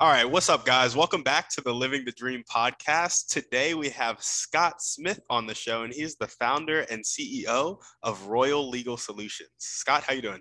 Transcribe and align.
All 0.00 0.08
right, 0.08 0.24
what's 0.24 0.48
up, 0.48 0.64
guys? 0.64 0.96
Welcome 0.96 1.22
back 1.22 1.50
to 1.50 1.60
the 1.60 1.74
Living 1.74 2.06
the 2.06 2.12
Dream 2.12 2.42
podcast. 2.50 3.26
Today 3.26 3.74
we 3.74 3.90
have 3.90 4.22
Scott 4.22 4.80
Smith 4.80 5.20
on 5.28 5.46
the 5.46 5.54
show, 5.54 5.82
and 5.82 5.92
he's 5.92 6.16
the 6.16 6.26
founder 6.26 6.86
and 6.90 7.04
CEO 7.04 7.76
of 8.02 8.26
Royal 8.26 8.66
Legal 8.66 8.96
Solutions. 8.96 9.50
Scott, 9.58 10.02
how 10.02 10.14
you 10.14 10.22
doing? 10.22 10.40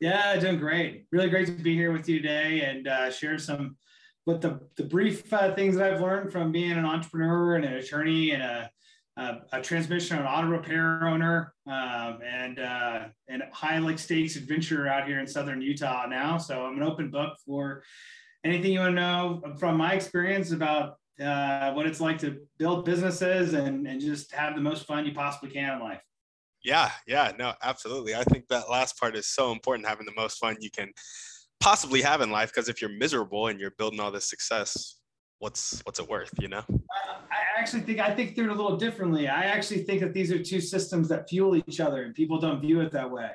Yeah, 0.00 0.34
doing 0.34 0.58
great. 0.58 1.06
Really 1.12 1.30
great 1.30 1.46
to 1.46 1.52
be 1.52 1.76
here 1.76 1.92
with 1.92 2.08
you 2.08 2.20
today 2.20 2.62
and 2.62 2.88
uh, 2.88 3.12
share 3.12 3.38
some, 3.38 3.76
with 4.26 4.40
the 4.40 4.58
the 4.76 4.82
brief 4.82 5.32
uh, 5.32 5.54
things 5.54 5.76
that 5.76 5.92
I've 5.92 6.00
learned 6.00 6.32
from 6.32 6.50
being 6.50 6.72
an 6.72 6.84
entrepreneur 6.84 7.54
and 7.54 7.64
an 7.64 7.74
attorney 7.74 8.32
and 8.32 8.42
a 8.42 8.70
a, 9.16 9.36
a 9.52 9.60
transmission 9.60 10.18
and 10.18 10.26
auto 10.26 10.48
repair 10.48 11.06
owner 11.06 11.54
um, 11.68 12.18
and 12.26 12.58
uh, 12.58 13.04
and 13.28 13.44
high 13.52 13.78
like 13.78 14.00
stakes 14.00 14.34
adventurer 14.34 14.88
out 14.88 15.06
here 15.06 15.20
in 15.20 15.26
southern 15.28 15.62
Utah 15.62 16.06
now. 16.06 16.36
So 16.36 16.66
I'm 16.66 16.78
an 16.78 16.82
open 16.82 17.10
book 17.12 17.36
for 17.46 17.84
anything 18.44 18.72
you 18.72 18.80
want 18.80 18.96
to 18.96 19.00
know 19.00 19.42
from 19.58 19.76
my 19.76 19.92
experience 19.92 20.52
about 20.52 20.96
uh, 21.20 21.72
what 21.72 21.86
it's 21.86 22.00
like 22.00 22.18
to 22.18 22.40
build 22.58 22.84
businesses 22.84 23.54
and, 23.54 23.86
and 23.86 24.00
just 24.00 24.32
have 24.32 24.54
the 24.54 24.60
most 24.60 24.86
fun 24.86 25.06
you 25.06 25.12
possibly 25.12 25.50
can 25.50 25.76
in 25.76 25.80
life. 25.80 26.02
Yeah, 26.64 26.90
yeah, 27.06 27.32
no, 27.38 27.54
absolutely. 27.62 28.14
I 28.14 28.22
think 28.24 28.46
that 28.48 28.70
last 28.70 28.98
part 28.98 29.16
is 29.16 29.26
so 29.26 29.52
important 29.52 29.88
having 29.88 30.06
the 30.06 30.14
most 30.16 30.38
fun 30.38 30.56
you 30.60 30.70
can 30.70 30.92
possibly 31.60 32.00
have 32.02 32.20
in 32.20 32.30
life 32.30 32.50
because 32.50 32.68
if 32.68 32.80
you're 32.80 32.90
miserable 32.90 33.48
and 33.48 33.58
you're 33.60 33.72
building 33.72 34.00
all 34.00 34.10
this 34.10 34.28
success, 34.28 34.96
what's 35.38 35.80
what's 35.84 35.98
it 35.98 36.08
worth, 36.08 36.30
you 36.40 36.48
know? 36.48 36.62
I 36.70 37.60
actually 37.60 37.82
think 37.82 37.98
I 37.98 38.14
think 38.14 38.36
through 38.36 38.50
it 38.50 38.50
a 38.50 38.54
little 38.54 38.76
differently. 38.76 39.26
I 39.26 39.44
actually 39.44 39.82
think 39.82 40.00
that 40.00 40.14
these 40.14 40.30
are 40.30 40.42
two 40.42 40.60
systems 40.60 41.08
that 41.08 41.28
fuel 41.28 41.56
each 41.56 41.80
other 41.80 42.04
and 42.04 42.14
people 42.14 42.38
don't 42.38 42.60
view 42.60 42.80
it 42.80 42.92
that 42.92 43.10
way 43.10 43.30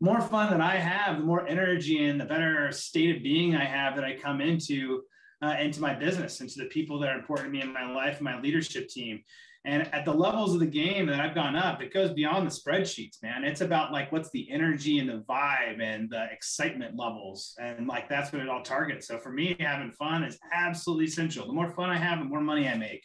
more 0.00 0.20
fun 0.20 0.50
that 0.50 0.60
I 0.60 0.76
have, 0.76 1.18
the 1.18 1.24
more 1.24 1.46
energy 1.46 2.04
and 2.06 2.20
the 2.20 2.24
better 2.24 2.70
state 2.72 3.16
of 3.16 3.22
being 3.22 3.56
I 3.56 3.64
have 3.64 3.96
that 3.96 4.04
I 4.04 4.16
come 4.16 4.40
into 4.40 5.02
uh, 5.40 5.54
into 5.60 5.80
my 5.80 5.94
business, 5.94 6.40
into 6.40 6.58
the 6.58 6.66
people 6.66 6.98
that 6.98 7.10
are 7.10 7.18
important 7.18 7.46
to 7.46 7.52
me 7.52 7.62
in 7.62 7.72
my 7.72 7.88
life, 7.92 8.20
my 8.20 8.40
leadership 8.40 8.88
team. 8.88 9.22
And 9.64 9.92
at 9.94 10.04
the 10.04 10.12
levels 10.12 10.54
of 10.54 10.60
the 10.60 10.66
game 10.66 11.06
that 11.06 11.20
I've 11.20 11.34
gone 11.34 11.54
up, 11.54 11.82
it 11.82 11.92
goes 11.92 12.12
beyond 12.12 12.46
the 12.46 12.50
spreadsheets, 12.50 13.22
man. 13.22 13.44
It's 13.44 13.60
about 13.60 13.92
like 13.92 14.10
what's 14.10 14.30
the 14.30 14.50
energy 14.50 14.98
and 14.98 15.08
the 15.08 15.24
vibe 15.28 15.80
and 15.80 16.08
the 16.08 16.26
excitement 16.32 16.96
levels. 16.96 17.54
And 17.60 17.86
like 17.86 18.08
that's 18.08 18.32
what 18.32 18.42
it 18.42 18.48
all 18.48 18.62
targets. 18.62 19.06
So 19.06 19.18
for 19.18 19.30
me, 19.30 19.56
having 19.60 19.92
fun 19.92 20.24
is 20.24 20.38
absolutely 20.52 21.04
essential. 21.04 21.46
The 21.46 21.52
more 21.52 21.70
fun 21.70 21.90
I 21.90 21.98
have, 21.98 22.18
the 22.18 22.24
more 22.24 22.40
money 22.40 22.68
I 22.68 22.76
make. 22.76 23.04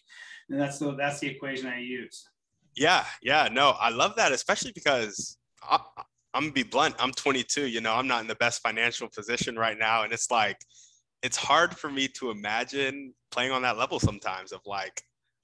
And 0.49 0.59
that's 0.59 0.79
the 0.79 0.95
that's 0.95 1.19
the 1.19 1.27
equation 1.27 1.67
I 1.67 1.79
use. 1.79 2.27
Yeah, 2.75 3.05
yeah, 3.21 3.49
no, 3.51 3.71
I 3.71 3.89
love 3.89 4.15
that, 4.15 4.31
especially 4.31 4.71
because 4.73 5.37
I, 5.61 5.79
I'm 6.33 6.43
gonna 6.43 6.53
be 6.53 6.63
blunt. 6.63 6.95
I'm 6.99 7.11
22. 7.11 7.67
You 7.67 7.81
know, 7.81 7.93
I'm 7.93 8.07
not 8.07 8.21
in 8.21 8.27
the 8.27 8.35
best 8.35 8.61
financial 8.61 9.07
position 9.07 9.55
right 9.55 9.77
now, 9.77 10.03
and 10.03 10.11
it's 10.13 10.31
like, 10.31 10.57
it's 11.21 11.37
hard 11.37 11.75
for 11.75 11.89
me 11.89 12.07
to 12.19 12.31
imagine 12.31 13.13
playing 13.31 13.51
on 13.51 13.61
that 13.61 13.77
level 13.77 13.99
sometimes. 13.99 14.51
Of 14.51 14.61
like, 14.65 15.01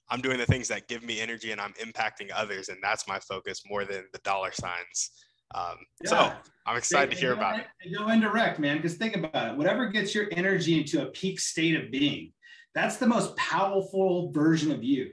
I'm 0.08 0.20
doing 0.20 0.38
the 0.38 0.46
things 0.46 0.68
that 0.68 0.88
give 0.88 1.02
me 1.02 1.20
energy, 1.20 1.52
and 1.52 1.60
I'm 1.60 1.72
impacting 1.74 2.30
others, 2.34 2.68
and 2.68 2.78
that's 2.82 3.06
my 3.06 3.18
focus 3.20 3.62
more 3.66 3.84
than 3.84 4.04
the 4.12 4.18
dollar 4.20 4.52
signs. 4.52 5.10
Um, 5.54 5.78
yeah. 6.02 6.10
So 6.10 6.32
I'm 6.66 6.76
excited 6.76 7.10
to 7.12 7.16
hear 7.16 7.32
about 7.32 7.60
it. 7.60 7.66
Go 7.96 8.08
indirect, 8.08 8.58
man. 8.58 8.76
Because 8.76 8.94
think 8.94 9.16
about 9.16 9.48
it. 9.48 9.56
Whatever 9.56 9.88
gets 9.88 10.14
your 10.14 10.26
energy 10.32 10.78
into 10.78 11.02
a 11.02 11.06
peak 11.06 11.40
state 11.40 11.74
of 11.76 11.90
being, 11.90 12.32
that's 12.74 12.96
the 12.96 13.06
most 13.06 13.36
powerful 13.36 14.30
version 14.32 14.70
of 14.70 14.84
you. 14.84 15.10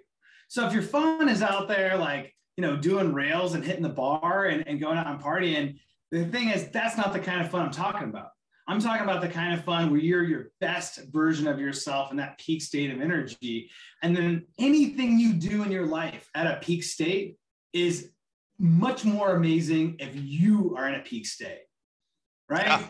So 0.47 0.65
if 0.67 0.73
your 0.73 0.83
fun 0.83 1.27
is 1.27 1.41
out 1.41 1.67
there, 1.67 1.97
like 1.97 2.33
you 2.57 2.63
know, 2.63 2.75
doing 2.75 3.13
rails 3.13 3.53
and 3.53 3.63
hitting 3.63 3.83
the 3.83 3.89
bar 3.89 4.45
and, 4.45 4.67
and 4.67 4.81
going 4.81 4.97
out 4.97 5.07
and 5.07 5.21
partying. 5.21 5.79
The 6.11 6.25
thing 6.25 6.49
is, 6.49 6.69
that's 6.69 6.97
not 6.97 7.13
the 7.13 7.19
kind 7.19 7.39
of 7.39 7.51
fun 7.51 7.61
I'm 7.61 7.71
talking 7.71 8.09
about. 8.09 8.31
I'm 8.67 8.81
talking 8.81 9.03
about 9.03 9.21
the 9.21 9.29
kind 9.29 9.53
of 9.53 9.63
fun 9.63 9.91
where 9.91 9.99
you're 9.99 10.23
your 10.23 10.51
best 10.59 10.99
version 11.11 11.47
of 11.47 11.59
yourself 11.59 12.11
in 12.11 12.17
that 12.17 12.37
peak 12.37 12.61
state 12.61 12.91
of 12.91 12.99
energy. 12.99 13.69
And 14.03 14.17
then 14.17 14.45
anything 14.59 15.17
you 15.17 15.33
do 15.33 15.63
in 15.63 15.71
your 15.71 15.85
life 15.85 16.29
at 16.35 16.47
a 16.47 16.59
peak 16.59 16.83
state 16.83 17.37
is 17.71 18.09
much 18.59 19.05
more 19.05 19.35
amazing 19.35 19.95
if 19.99 20.09
you 20.15 20.75
are 20.75 20.89
in 20.89 20.95
a 20.95 21.03
peak 21.03 21.27
state 21.27 21.66
right? 22.49 22.65
Yeah. 22.65 22.83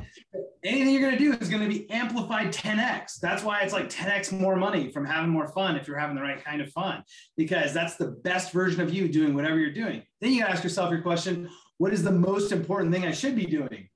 Anything 0.63 0.93
you're 0.93 1.01
going 1.01 1.17
to 1.17 1.19
do 1.19 1.33
is 1.33 1.49
going 1.49 1.63
to 1.63 1.69
be 1.69 1.89
amplified 1.89 2.51
10x. 2.51 3.19
That's 3.19 3.43
why 3.43 3.61
it's 3.61 3.73
like 3.73 3.89
10x 3.89 4.37
more 4.37 4.55
money 4.55 4.91
from 4.91 5.05
having 5.05 5.29
more 5.29 5.47
fun 5.47 5.75
if 5.75 5.87
you're 5.87 5.97
having 5.97 6.15
the 6.15 6.21
right 6.21 6.43
kind 6.43 6.61
of 6.61 6.71
fun, 6.71 7.03
because 7.37 7.73
that's 7.73 7.95
the 7.95 8.07
best 8.07 8.51
version 8.51 8.81
of 8.81 8.93
you 8.93 9.07
doing 9.07 9.33
whatever 9.33 9.59
you're 9.59 9.71
doing. 9.71 10.03
Then 10.19 10.33
you 10.33 10.43
ask 10.43 10.63
yourself 10.63 10.91
your 10.91 11.01
question 11.01 11.49
what 11.77 11.93
is 11.93 12.03
the 12.03 12.11
most 12.11 12.51
important 12.51 12.91
thing 12.91 13.05
I 13.05 13.11
should 13.11 13.35
be 13.35 13.45
doing? 13.45 13.89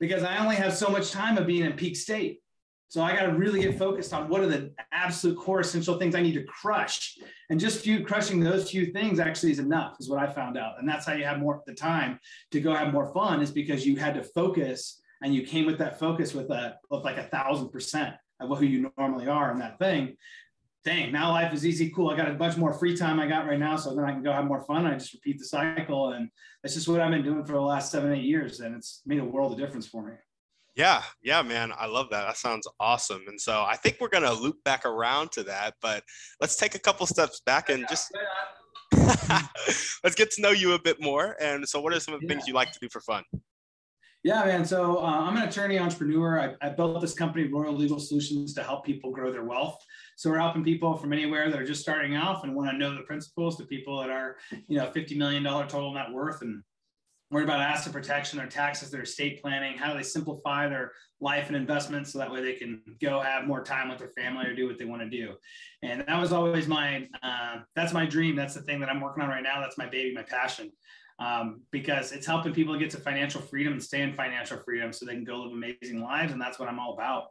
Because 0.00 0.22
I 0.22 0.38
only 0.38 0.56
have 0.56 0.74
so 0.74 0.88
much 0.88 1.12
time 1.12 1.38
of 1.38 1.46
being 1.46 1.64
in 1.64 1.72
peak 1.74 1.96
state. 1.96 2.40
So 2.88 3.02
I 3.02 3.14
got 3.14 3.26
to 3.26 3.32
really 3.34 3.60
get 3.60 3.78
focused 3.78 4.12
on 4.12 4.28
what 4.28 4.40
are 4.40 4.48
the 4.48 4.72
absolute 4.90 5.38
core 5.38 5.60
essential 5.60 5.96
things 5.96 6.16
I 6.16 6.22
need 6.22 6.34
to 6.34 6.42
crush. 6.42 7.18
And 7.48 7.60
just 7.60 7.84
few 7.84 8.04
crushing 8.04 8.40
those 8.40 8.68
few 8.68 8.86
things 8.86 9.20
actually 9.20 9.52
is 9.52 9.60
enough, 9.60 9.94
is 10.00 10.10
what 10.10 10.18
I 10.18 10.26
found 10.26 10.58
out. 10.58 10.80
And 10.80 10.88
that's 10.88 11.06
how 11.06 11.12
you 11.12 11.24
have 11.24 11.38
more 11.38 11.62
the 11.66 11.74
time 11.74 12.18
to 12.50 12.60
go 12.60 12.74
have 12.74 12.92
more 12.92 13.14
fun, 13.14 13.42
is 13.42 13.52
because 13.52 13.86
you 13.86 13.94
had 13.94 14.14
to 14.14 14.24
focus 14.24 14.99
and 15.22 15.34
you 15.34 15.42
came 15.42 15.66
with 15.66 15.78
that 15.78 15.98
focus 15.98 16.34
with 16.34 16.50
a 16.50 16.76
with 16.90 17.04
like 17.04 17.18
a 17.18 17.24
thousand 17.24 17.70
percent 17.70 18.14
of 18.40 18.58
who 18.58 18.64
you 18.64 18.90
normally 18.96 19.28
are 19.28 19.52
in 19.52 19.58
that 19.58 19.78
thing. 19.78 20.16
Dang, 20.82 21.12
now 21.12 21.30
life 21.32 21.52
is 21.52 21.66
easy, 21.66 21.90
cool. 21.90 22.08
I 22.08 22.16
got 22.16 22.30
a 22.30 22.34
bunch 22.34 22.56
more 22.56 22.72
free 22.72 22.96
time 22.96 23.20
I 23.20 23.26
got 23.26 23.46
right 23.46 23.58
now, 23.58 23.76
so 23.76 23.94
then 23.94 24.04
I 24.04 24.12
can 24.12 24.22
go 24.22 24.32
have 24.32 24.46
more 24.46 24.64
fun. 24.64 24.86
I 24.86 24.94
just 24.94 25.12
repeat 25.12 25.38
the 25.38 25.44
cycle, 25.44 26.12
and 26.12 26.30
that's 26.62 26.74
just 26.74 26.88
what 26.88 27.00
I've 27.00 27.10
been 27.10 27.22
doing 27.22 27.44
for 27.44 27.52
the 27.52 27.60
last 27.60 27.92
seven, 27.92 28.12
eight 28.14 28.24
years, 28.24 28.60
and 28.60 28.74
it's 28.74 29.02
made 29.04 29.20
a 29.20 29.24
world 29.24 29.52
of 29.52 29.58
difference 29.58 29.86
for 29.86 30.02
me. 30.06 30.14
Yeah, 30.76 31.02
yeah, 31.22 31.42
man. 31.42 31.72
I 31.78 31.84
love 31.84 32.08
that. 32.10 32.26
That 32.26 32.38
sounds 32.38 32.66
awesome. 32.78 33.24
And 33.28 33.38
so 33.38 33.62
I 33.62 33.76
think 33.76 33.98
we're 34.00 34.08
going 34.08 34.24
to 34.24 34.32
loop 34.32 34.62
back 34.64 34.86
around 34.86 35.32
to 35.32 35.42
that, 35.42 35.74
but 35.82 36.02
let's 36.40 36.56
take 36.56 36.74
a 36.74 36.78
couple 36.78 37.06
steps 37.06 37.40
back 37.44 37.68
and 37.68 37.84
just 37.88 38.10
let's 40.02 40.14
get 40.14 40.30
to 40.32 40.40
know 40.40 40.50
you 40.50 40.72
a 40.72 40.78
bit 40.78 41.02
more. 41.02 41.36
And 41.40 41.68
so, 41.68 41.80
what 41.80 41.92
are 41.92 42.00
some 42.00 42.14
of 42.14 42.20
the 42.20 42.26
yeah. 42.26 42.34
things 42.34 42.48
you 42.48 42.54
like 42.54 42.72
to 42.72 42.78
do 42.80 42.88
for 42.88 43.00
fun? 43.00 43.24
Yeah, 44.22 44.44
man. 44.44 44.66
So 44.66 44.98
uh, 44.98 45.06
I'm 45.06 45.36
an 45.38 45.48
attorney 45.48 45.78
entrepreneur. 45.78 46.40
I, 46.40 46.66
I, 46.66 46.68
built 46.68 47.00
this 47.00 47.14
company, 47.14 47.48
Royal 47.48 47.74
Legal 47.74 47.98
Solutions, 47.98 48.52
to 48.52 48.62
help 48.62 48.84
people 48.84 49.10
grow 49.10 49.32
their 49.32 49.44
wealth. 49.44 49.82
So 50.16 50.28
we're 50.28 50.38
helping 50.38 50.62
people 50.62 50.94
from 50.94 51.14
anywhere 51.14 51.50
that 51.50 51.58
are 51.58 51.64
just 51.64 51.80
starting 51.80 52.16
off 52.16 52.44
and 52.44 52.54
want 52.54 52.70
to 52.70 52.76
know 52.76 52.94
the 52.94 53.02
principles 53.02 53.56
to 53.56 53.64
people 53.64 53.98
that 54.00 54.10
are, 54.10 54.36
you 54.68 54.76
know, 54.76 54.88
$50 54.88 55.16
million 55.16 55.42
total 55.42 55.94
net 55.94 56.12
worth 56.12 56.42
and 56.42 56.62
worried 57.30 57.44
about 57.44 57.60
asset 57.60 57.94
protection, 57.94 58.38
their 58.38 58.46
taxes, 58.46 58.90
their 58.90 59.02
estate 59.02 59.40
planning, 59.40 59.78
how 59.78 59.90
do 59.90 59.96
they 59.96 60.02
simplify 60.02 60.68
their 60.68 60.92
life 61.20 61.46
and 61.46 61.56
investments 61.56 62.12
so 62.12 62.18
that 62.18 62.30
way 62.30 62.42
they 62.42 62.54
can 62.54 62.82
go 63.00 63.20
have 63.20 63.46
more 63.46 63.62
time 63.62 63.88
with 63.88 63.98
their 63.98 64.10
family 64.10 64.46
or 64.46 64.54
do 64.54 64.66
what 64.66 64.78
they 64.78 64.84
want 64.84 65.00
to 65.00 65.08
do. 65.08 65.34
And 65.82 66.04
that 66.06 66.20
was 66.20 66.32
always 66.32 66.66
my, 66.66 67.08
uh, 67.22 67.60
that's 67.74 67.94
my 67.94 68.04
dream. 68.04 68.36
That's 68.36 68.54
the 68.54 68.62
thing 68.62 68.80
that 68.80 68.90
I'm 68.90 69.00
working 69.00 69.22
on 69.22 69.30
right 69.30 69.42
now. 69.42 69.60
That's 69.62 69.78
my 69.78 69.86
baby, 69.86 70.12
my 70.14 70.24
passion. 70.24 70.72
Um, 71.20 71.60
because 71.70 72.12
it's 72.12 72.26
helping 72.26 72.54
people 72.54 72.78
get 72.78 72.88
to 72.90 72.96
financial 72.96 73.42
freedom 73.42 73.74
and 73.74 73.82
stay 73.82 74.00
in 74.00 74.14
financial 74.14 74.56
freedom 74.56 74.90
so 74.90 75.04
they 75.04 75.12
can 75.12 75.22
go 75.24 75.36
live 75.42 75.52
amazing 75.52 76.02
lives. 76.02 76.32
And 76.32 76.40
that's 76.40 76.58
what 76.58 76.66
I'm 76.66 76.78
all 76.78 76.94
about. 76.94 77.24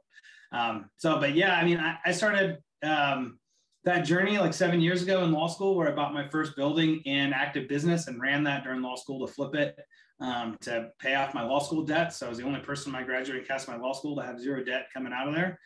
Um, 0.52 0.92
so, 0.98 1.20
but 1.20 1.34
yeah, 1.34 1.56
I 1.56 1.66
mean, 1.66 1.80
I, 1.80 1.98
I 2.06 2.12
started 2.12 2.60
um, 2.84 3.40
that 3.86 4.02
journey 4.02 4.38
like 4.38 4.54
seven 4.54 4.80
years 4.80 5.02
ago 5.02 5.24
in 5.24 5.32
law 5.32 5.48
school 5.48 5.76
where 5.76 5.92
I 5.92 5.96
bought 5.96 6.14
my 6.14 6.28
first 6.30 6.56
building 6.56 7.02
in 7.06 7.34
active 7.34 7.68
business 7.68 8.08
and 8.08 8.22
ran 8.22 8.44
that 8.44 8.64
during 8.64 8.82
law 8.82 8.96
school 8.96 9.26
to 9.26 9.34
flip 9.34 9.56
it 9.56 9.76
um, 10.22 10.58
to 10.62 10.90
pay 11.00 11.16
off 11.16 11.34
my 11.34 11.44
law 11.44 11.60
school 11.60 11.84
debt. 11.84 12.14
So 12.14 12.26
I 12.26 12.30
was 12.30 12.38
the 12.38 12.46
only 12.46 12.60
person 12.60 12.90
in 12.90 12.94
my 12.94 13.04
graduating 13.04 13.46
class 13.46 13.68
my 13.68 13.78
law 13.78 13.94
school 13.94 14.16
to 14.18 14.22
have 14.22 14.40
zero 14.40 14.64
debt 14.64 14.88
coming 14.94 15.14
out 15.14 15.28
of 15.28 15.34
there. 15.34 15.60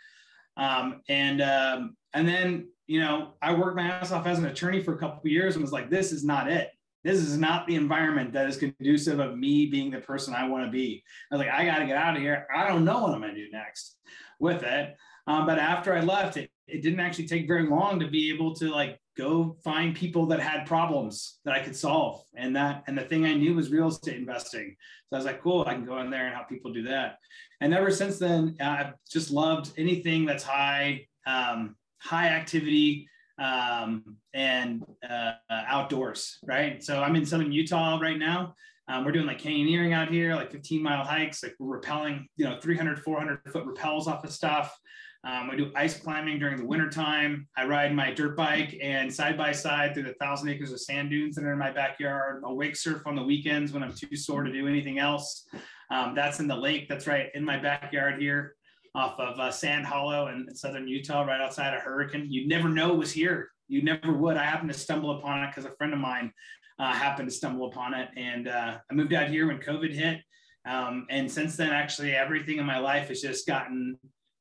Um, 0.58 1.02
and 1.10 1.42
um, 1.42 1.98
and 2.14 2.28
then 2.28 2.68
you 2.86 3.02
know 3.02 3.34
I 3.42 3.54
worked 3.54 3.76
my 3.76 3.88
ass 3.88 4.12
off 4.12 4.28
as 4.28 4.38
an 4.38 4.46
attorney 4.46 4.84
for 4.84 4.94
a 4.94 4.98
couple 4.98 5.20
of 5.20 5.26
years 5.26 5.56
and 5.56 5.64
was 5.64 5.72
like, 5.72 5.90
this 5.90 6.12
is 6.12 6.24
not 6.24 6.52
it. 6.52 6.70
This 7.04 7.20
is 7.20 7.38
not 7.38 7.68
the 7.68 7.76
environment 7.76 8.34
that 8.34 8.48
is 8.48 8.58
conducive 8.58 9.20
of 9.20 9.38
me 9.38 9.66
being 9.66 9.92
the 9.92 10.00
person 10.00 10.34
I 10.34 10.48
want 10.48 10.66
to 10.66 10.72
be. 10.72 11.04
I 11.32 11.36
was 11.36 11.46
like, 11.46 11.54
I 11.54 11.66
got 11.66 11.80
to 11.80 11.86
get 11.86 11.98
out 11.98 12.16
of 12.16 12.22
here. 12.22 12.48
I 12.54 12.68
don't 12.68 12.86
know 12.86 13.04
what 13.04 13.14
I'm 13.14 13.22
going 13.22 13.36
to 13.36 13.46
do 13.46 13.52
next 13.52 13.98
with 14.40 14.64
it. 14.64 14.96
Um, 15.28 15.46
but 15.46 15.60
after 15.60 15.94
I 15.94 16.02
left, 16.02 16.38
it, 16.38 16.50
it 16.68 16.82
didn't 16.82 17.00
actually 17.00 17.28
take 17.28 17.48
very 17.48 17.68
long 17.68 18.00
to 18.00 18.08
be 18.08 18.34
able 18.34 18.54
to 18.56 18.70
like 18.70 19.00
go 19.18 19.58
find 19.64 19.96
people 19.96 20.26
that 20.28 20.40
had 20.40 20.66
problems 20.66 21.40
that 21.46 21.54
I 21.54 21.60
could 21.62 21.76
solve. 21.76 22.24
And 22.36 22.56
that, 22.56 22.84
and 22.88 22.98
the 22.98 23.04
thing 23.04 23.26
I 23.26 23.34
knew 23.34 23.56
was 23.56 23.72
real 23.72 23.88
estate 23.88 24.18
investing. 24.18 24.76
So 25.10 25.16
I 25.16 25.20
was 25.20 25.26
like, 25.26 25.42
cool, 25.42 25.66
I 25.68 25.74
can 25.74 25.86
go 25.86 26.00
in 26.00 26.10
there 26.10 26.26
and 26.26 26.34
help 26.34 26.50
people 26.50 26.74
do 26.74 26.84
that. 26.84 27.20
And 27.62 27.74
ever 27.74 27.92
since 27.92 28.18
then, 28.18 28.56
I've 28.60 28.94
just 29.10 29.32
loved 29.32 29.72
anything 29.78 30.26
that's 30.26 30.44
high, 30.44 31.08
um, 31.26 31.76
high 32.00 32.30
activity, 32.30 33.08
um, 33.40 34.18
and 34.34 34.84
uh, 35.08 35.34
outdoors, 35.50 36.38
right? 36.44 36.84
So 36.84 37.02
I'm 37.02 37.16
in 37.16 37.26
southern 37.26 37.52
Utah 37.52 38.00
right 38.00 38.18
now. 38.18 38.56
Um, 38.88 39.06
we're 39.06 39.14
doing 39.14 39.26
like 39.26 39.42
canyoneering 39.42 39.94
out 39.94 40.10
here, 40.10 40.36
like 40.36 40.52
15 40.52 40.84
mile 40.84 41.06
hikes, 41.06 41.42
like 41.42 41.56
we're 41.58 41.80
rappelling, 41.80 42.26
you 42.36 42.46
know, 42.46 42.60
300, 42.62 43.00
400 43.00 43.40
foot 43.52 43.66
rappels 43.66 44.08
off 44.08 44.24
of 44.24 44.32
stuff. 44.32 44.78
Um, 45.26 45.50
I 45.50 45.56
do 45.56 45.72
ice 45.74 45.98
climbing 45.98 46.38
during 46.38 46.58
the 46.58 46.66
winter 46.66 46.90
time. 46.90 47.48
I 47.56 47.66
ride 47.66 47.96
my 47.96 48.12
dirt 48.12 48.36
bike 48.36 48.78
and 48.82 49.14
side 49.14 49.38
by 49.38 49.54
side 49.54 49.94
through 49.94 50.04
the 50.04 50.16
thousand 50.16 50.50
acres 50.50 50.74
of 50.74 50.82
sand 50.82 51.12
dunes 51.12 51.36
that 51.36 51.46
are 51.46 51.54
in 51.54 51.60
my 51.60 51.72
backyard. 51.72 52.44
I'll 52.46 52.58
wake 52.58 52.76
surf 52.76 53.04
on 53.08 53.16
the 53.16 53.24
weekends 53.24 53.72
when 53.72 53.84
I'm 53.84 53.94
too 53.94 54.18
sore 54.18 54.44
to 54.44 54.52
do 54.52 54.68
anything 54.68 55.00
else. 55.00 55.48
Um, 55.90 56.14
that's 56.14 56.42
in 56.42 56.48
the 56.48 56.56
lake. 56.56 56.90
That's 56.90 57.08
right 57.08 57.28
in 57.34 57.46
my 57.46 57.58
backyard 57.58 58.22
here 58.22 58.56
off 58.96 59.20
of 59.20 59.40
uh, 59.40 59.52
Sand 59.52 59.86
Hollow 59.86 60.28
in 60.28 60.54
southern 60.56 60.88
Utah, 60.88 61.24
right 61.24 61.42
outside 61.42 61.74
of 61.74 61.82
Hurricane. 61.82 62.28
You'd 62.30 62.48
never 62.48 62.70
know 62.70 62.94
it 62.94 62.98
was 62.98 63.12
here. 63.12 63.50
You 63.68 63.82
never 63.82 64.14
would. 64.14 64.38
I 64.38 64.44
happened 64.44 64.72
to 64.72 64.78
stumble 64.78 65.18
upon 65.18 65.44
it 65.44 65.48
because 65.48 65.66
a 65.66 65.76
friend 65.76 65.94
of 65.94 66.00
mine 66.00 66.32
uh, 66.80 66.94
happened 66.94 67.30
to 67.30 67.36
stumble 67.36 67.68
upon 67.68 67.94
it. 67.94 68.10
And 68.16 68.48
uh, 68.48 68.78
I 68.90 68.94
moved 68.94 69.14
out 69.14 69.30
here 69.30 69.48
when 69.48 69.60
COVID 69.60 69.94
hit. 69.94 70.20
Um, 70.66 71.08
and 71.10 71.32
since 71.32 71.58
then, 71.58 71.72
actually, 71.72 72.16
everything 72.16 72.58
in 72.58 72.66
my 72.66 72.78
life 72.78 73.10
has 73.10 73.22
just 73.22 73.48
gotten 73.48 73.98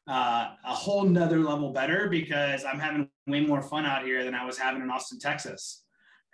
uh, 0.09 0.51
a 0.65 0.75
whole 0.75 1.05
nother 1.05 1.39
level 1.39 1.73
better 1.73 2.09
because 2.09 2.65
I'm 2.65 2.79
having 2.79 3.09
way 3.27 3.41
more 3.41 3.63
fun 3.63 3.87
out 3.87 4.05
here 4.05 4.25
than 4.25 4.35
I 4.35 4.45
was 4.45 4.59
having 4.59 4.83
in 4.83 4.91
Austin, 4.91 5.19
Texas. 5.19 5.85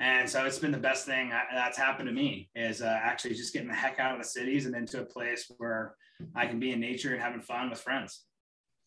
And 0.01 0.29
so 0.29 0.45
it's 0.45 0.59
been 0.59 0.71
the 0.71 0.79
best 0.79 1.07
thing 1.07 1.31
that's 1.53 1.77
happened 1.77 2.09
to 2.09 2.15
me 2.15 2.51
is 2.55 2.83
uh, 2.83 2.99
actually 3.03 3.35
just 3.35 3.53
getting 3.53 3.69
the 3.69 3.75
heck 3.75 3.99
out 3.99 4.13
of 4.13 4.19
the 4.19 4.29
cities 4.29 4.67
and 4.67 4.75
into 4.75 5.01
a 5.01 5.05
place 5.05 5.51
where 5.59 5.97
I 6.35 6.47
can 6.47 6.59
be 6.59 6.73
in 6.73 6.81
nature 6.81 7.13
and 7.13 7.21
having 7.21 7.41
fun 7.41 7.71
with 7.71 7.81
friends. 7.81 8.25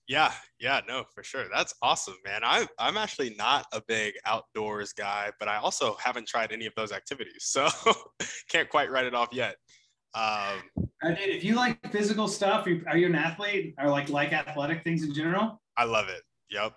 Yeah, 0.07 0.31
yeah, 0.60 0.81
no, 0.88 1.06
for 1.13 1.24
sure. 1.24 1.45
That's 1.54 1.74
awesome, 1.81 2.16
man. 2.25 2.42
I, 2.44 2.68
I'm 2.78 2.98
actually 2.98 3.36
not 3.38 3.66
a 3.72 3.81
big 3.88 4.16
outdoors 4.25 4.94
guy, 4.94 5.31
but 5.39 5.48
I 5.48 5.57
also 5.57 5.95
haven't 6.04 6.28
tried 6.28 6.51
any 6.51 6.66
of 6.66 6.74
those 6.75 6.92
activities. 6.92 7.45
So 7.45 7.69
can't 8.50 8.69
quite 8.69 8.92
write 8.92 9.06
it 9.06 9.16
off 9.16 9.30
yet. 9.31 9.56
Um, 10.13 10.63
I 11.01 11.13
did. 11.16 11.30
If 11.30 11.44
you 11.44 11.56
like 11.56 11.92
physical 11.92 12.28
stuff, 12.28 12.68
are 12.88 12.98
you 12.98 13.06
an 13.06 13.16
athlete 13.16 13.75
or 13.80 13.89
like 13.89 14.10
like 14.10 14.34
athletic 14.34 14.84
things 14.84 15.04
in 15.04 15.13
general? 15.13 15.62
I 15.77 15.86
love 15.86 16.10
it. 16.10 16.22
Yep. 16.50 16.74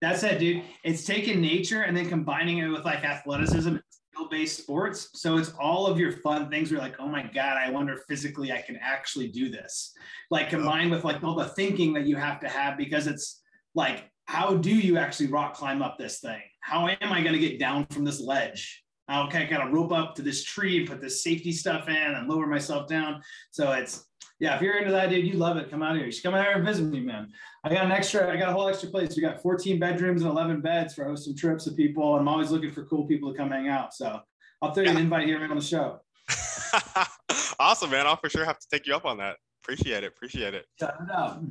That's 0.00 0.22
it, 0.22 0.38
dude. 0.38 0.64
It's 0.84 1.04
taking 1.04 1.40
nature 1.40 1.82
and 1.82 1.96
then 1.96 2.08
combining 2.08 2.58
it 2.58 2.68
with 2.68 2.84
like 2.84 3.04
athleticism, 3.04 3.76
skill 3.90 3.97
based 4.26 4.58
sports. 4.58 5.10
So 5.14 5.36
it's 5.36 5.52
all 5.60 5.86
of 5.86 5.98
your 5.98 6.12
fun 6.12 6.50
things. 6.50 6.70
Where 6.70 6.80
you're 6.80 6.88
like, 6.88 6.98
oh 6.98 7.08
my 7.08 7.22
god, 7.22 7.56
I 7.56 7.70
wonder 7.70 8.00
physically 8.08 8.52
I 8.52 8.62
can 8.62 8.78
actually 8.82 9.28
do 9.28 9.48
this. 9.50 9.92
Like 10.30 10.50
combined 10.50 10.90
with 10.90 11.04
like 11.04 11.22
all 11.22 11.36
the 11.36 11.48
thinking 11.48 11.92
that 11.94 12.06
you 12.06 12.16
have 12.16 12.40
to 12.40 12.48
have 12.48 12.76
because 12.76 13.06
it's 13.06 13.40
like, 13.74 14.10
how 14.24 14.54
do 14.54 14.70
you 14.70 14.98
actually 14.98 15.28
rock 15.28 15.54
climb 15.54 15.82
up 15.82 15.98
this 15.98 16.20
thing? 16.20 16.42
How 16.60 16.88
am 16.88 17.12
I 17.12 17.22
going 17.22 17.32
to 17.34 17.38
get 17.38 17.58
down 17.58 17.86
from 17.86 18.04
this 18.04 18.20
ledge? 18.20 18.82
okay, 19.10 19.44
I 19.44 19.46
got 19.46 19.64
to 19.64 19.70
rope 19.70 19.92
up 19.92 20.14
to 20.16 20.22
this 20.22 20.44
tree 20.44 20.78
and 20.78 20.88
put 20.88 21.00
this 21.00 21.22
safety 21.22 21.52
stuff 21.52 21.88
in 21.88 21.96
and 21.96 22.28
lower 22.28 22.46
myself 22.46 22.86
down. 22.88 23.22
So 23.50 23.72
it's, 23.72 24.04
yeah, 24.40 24.54
if 24.54 24.62
you're 24.62 24.76
into 24.76 24.92
that, 24.92 25.10
dude, 25.10 25.26
you 25.26 25.34
love 25.34 25.56
it. 25.56 25.70
Come 25.70 25.82
out 25.82 25.96
here. 25.96 26.06
You 26.06 26.12
should 26.12 26.22
come 26.22 26.34
out 26.34 26.44
here 26.44 26.54
and 26.54 26.64
visit 26.64 26.84
me, 26.84 27.00
man. 27.00 27.32
I 27.64 27.74
got 27.74 27.84
an 27.84 27.92
extra, 27.92 28.32
I 28.32 28.36
got 28.36 28.50
a 28.50 28.52
whole 28.52 28.68
extra 28.68 28.88
place. 28.88 29.16
We 29.16 29.22
got 29.22 29.42
14 29.42 29.80
bedrooms 29.80 30.22
and 30.22 30.30
11 30.30 30.60
beds 30.60 30.94
for 30.94 31.04
hosting 31.04 31.36
trips 31.36 31.66
of 31.66 31.76
people. 31.76 32.12
And 32.12 32.20
I'm 32.20 32.28
always 32.28 32.50
looking 32.50 32.70
for 32.70 32.84
cool 32.84 33.04
people 33.06 33.32
to 33.32 33.36
come 33.36 33.50
hang 33.50 33.68
out. 33.68 33.94
So 33.94 34.20
I'll 34.62 34.72
throw 34.72 34.84
you 34.84 34.90
an 34.90 34.96
invite 34.96 35.26
here 35.26 35.42
on 35.42 35.56
the 35.56 35.62
show. 35.62 36.00
awesome, 37.58 37.90
man. 37.90 38.06
I'll 38.06 38.16
for 38.16 38.28
sure 38.28 38.44
have 38.44 38.60
to 38.60 38.66
take 38.70 38.86
you 38.86 38.94
up 38.94 39.04
on 39.04 39.18
that. 39.18 39.36
Appreciate 39.64 40.04
it. 40.04 40.08
Appreciate 40.08 40.54
it. 40.54 40.66
Shut 40.78 40.96
it 41.00 41.10
out. 41.12 41.42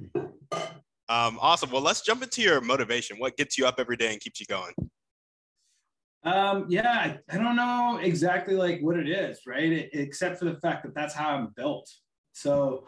Um, 1.10 1.40
awesome. 1.42 1.72
Well, 1.72 1.82
let's 1.82 2.02
jump 2.02 2.24
into 2.24 2.42
your 2.42 2.62
motivation. 2.62 3.18
What 3.18 3.36
gets 3.36 3.58
you 3.58 3.68
up 3.68 3.76
every 3.80 3.98
day 3.98 4.12
and 4.12 4.22
keeps 4.22 4.40
you 4.40 4.46
going? 4.46 4.74
Um, 6.24 6.66
yeah, 6.68 6.90
I, 6.90 7.20
I, 7.34 7.38
don't 7.38 7.56
know 7.56 8.00
exactly 8.02 8.56
like 8.56 8.82
what 8.82 8.98
it 8.98 9.08
is, 9.08 9.42
right? 9.48 9.72
It, 9.72 9.90
except 9.94 10.40
for 10.40 10.46
the 10.46 10.56
fact 10.56 10.84
that 10.84 10.94
that's 10.94 11.14
how 11.14 11.30
I'm 11.30 11.54
built. 11.56 11.90
So 12.38 12.86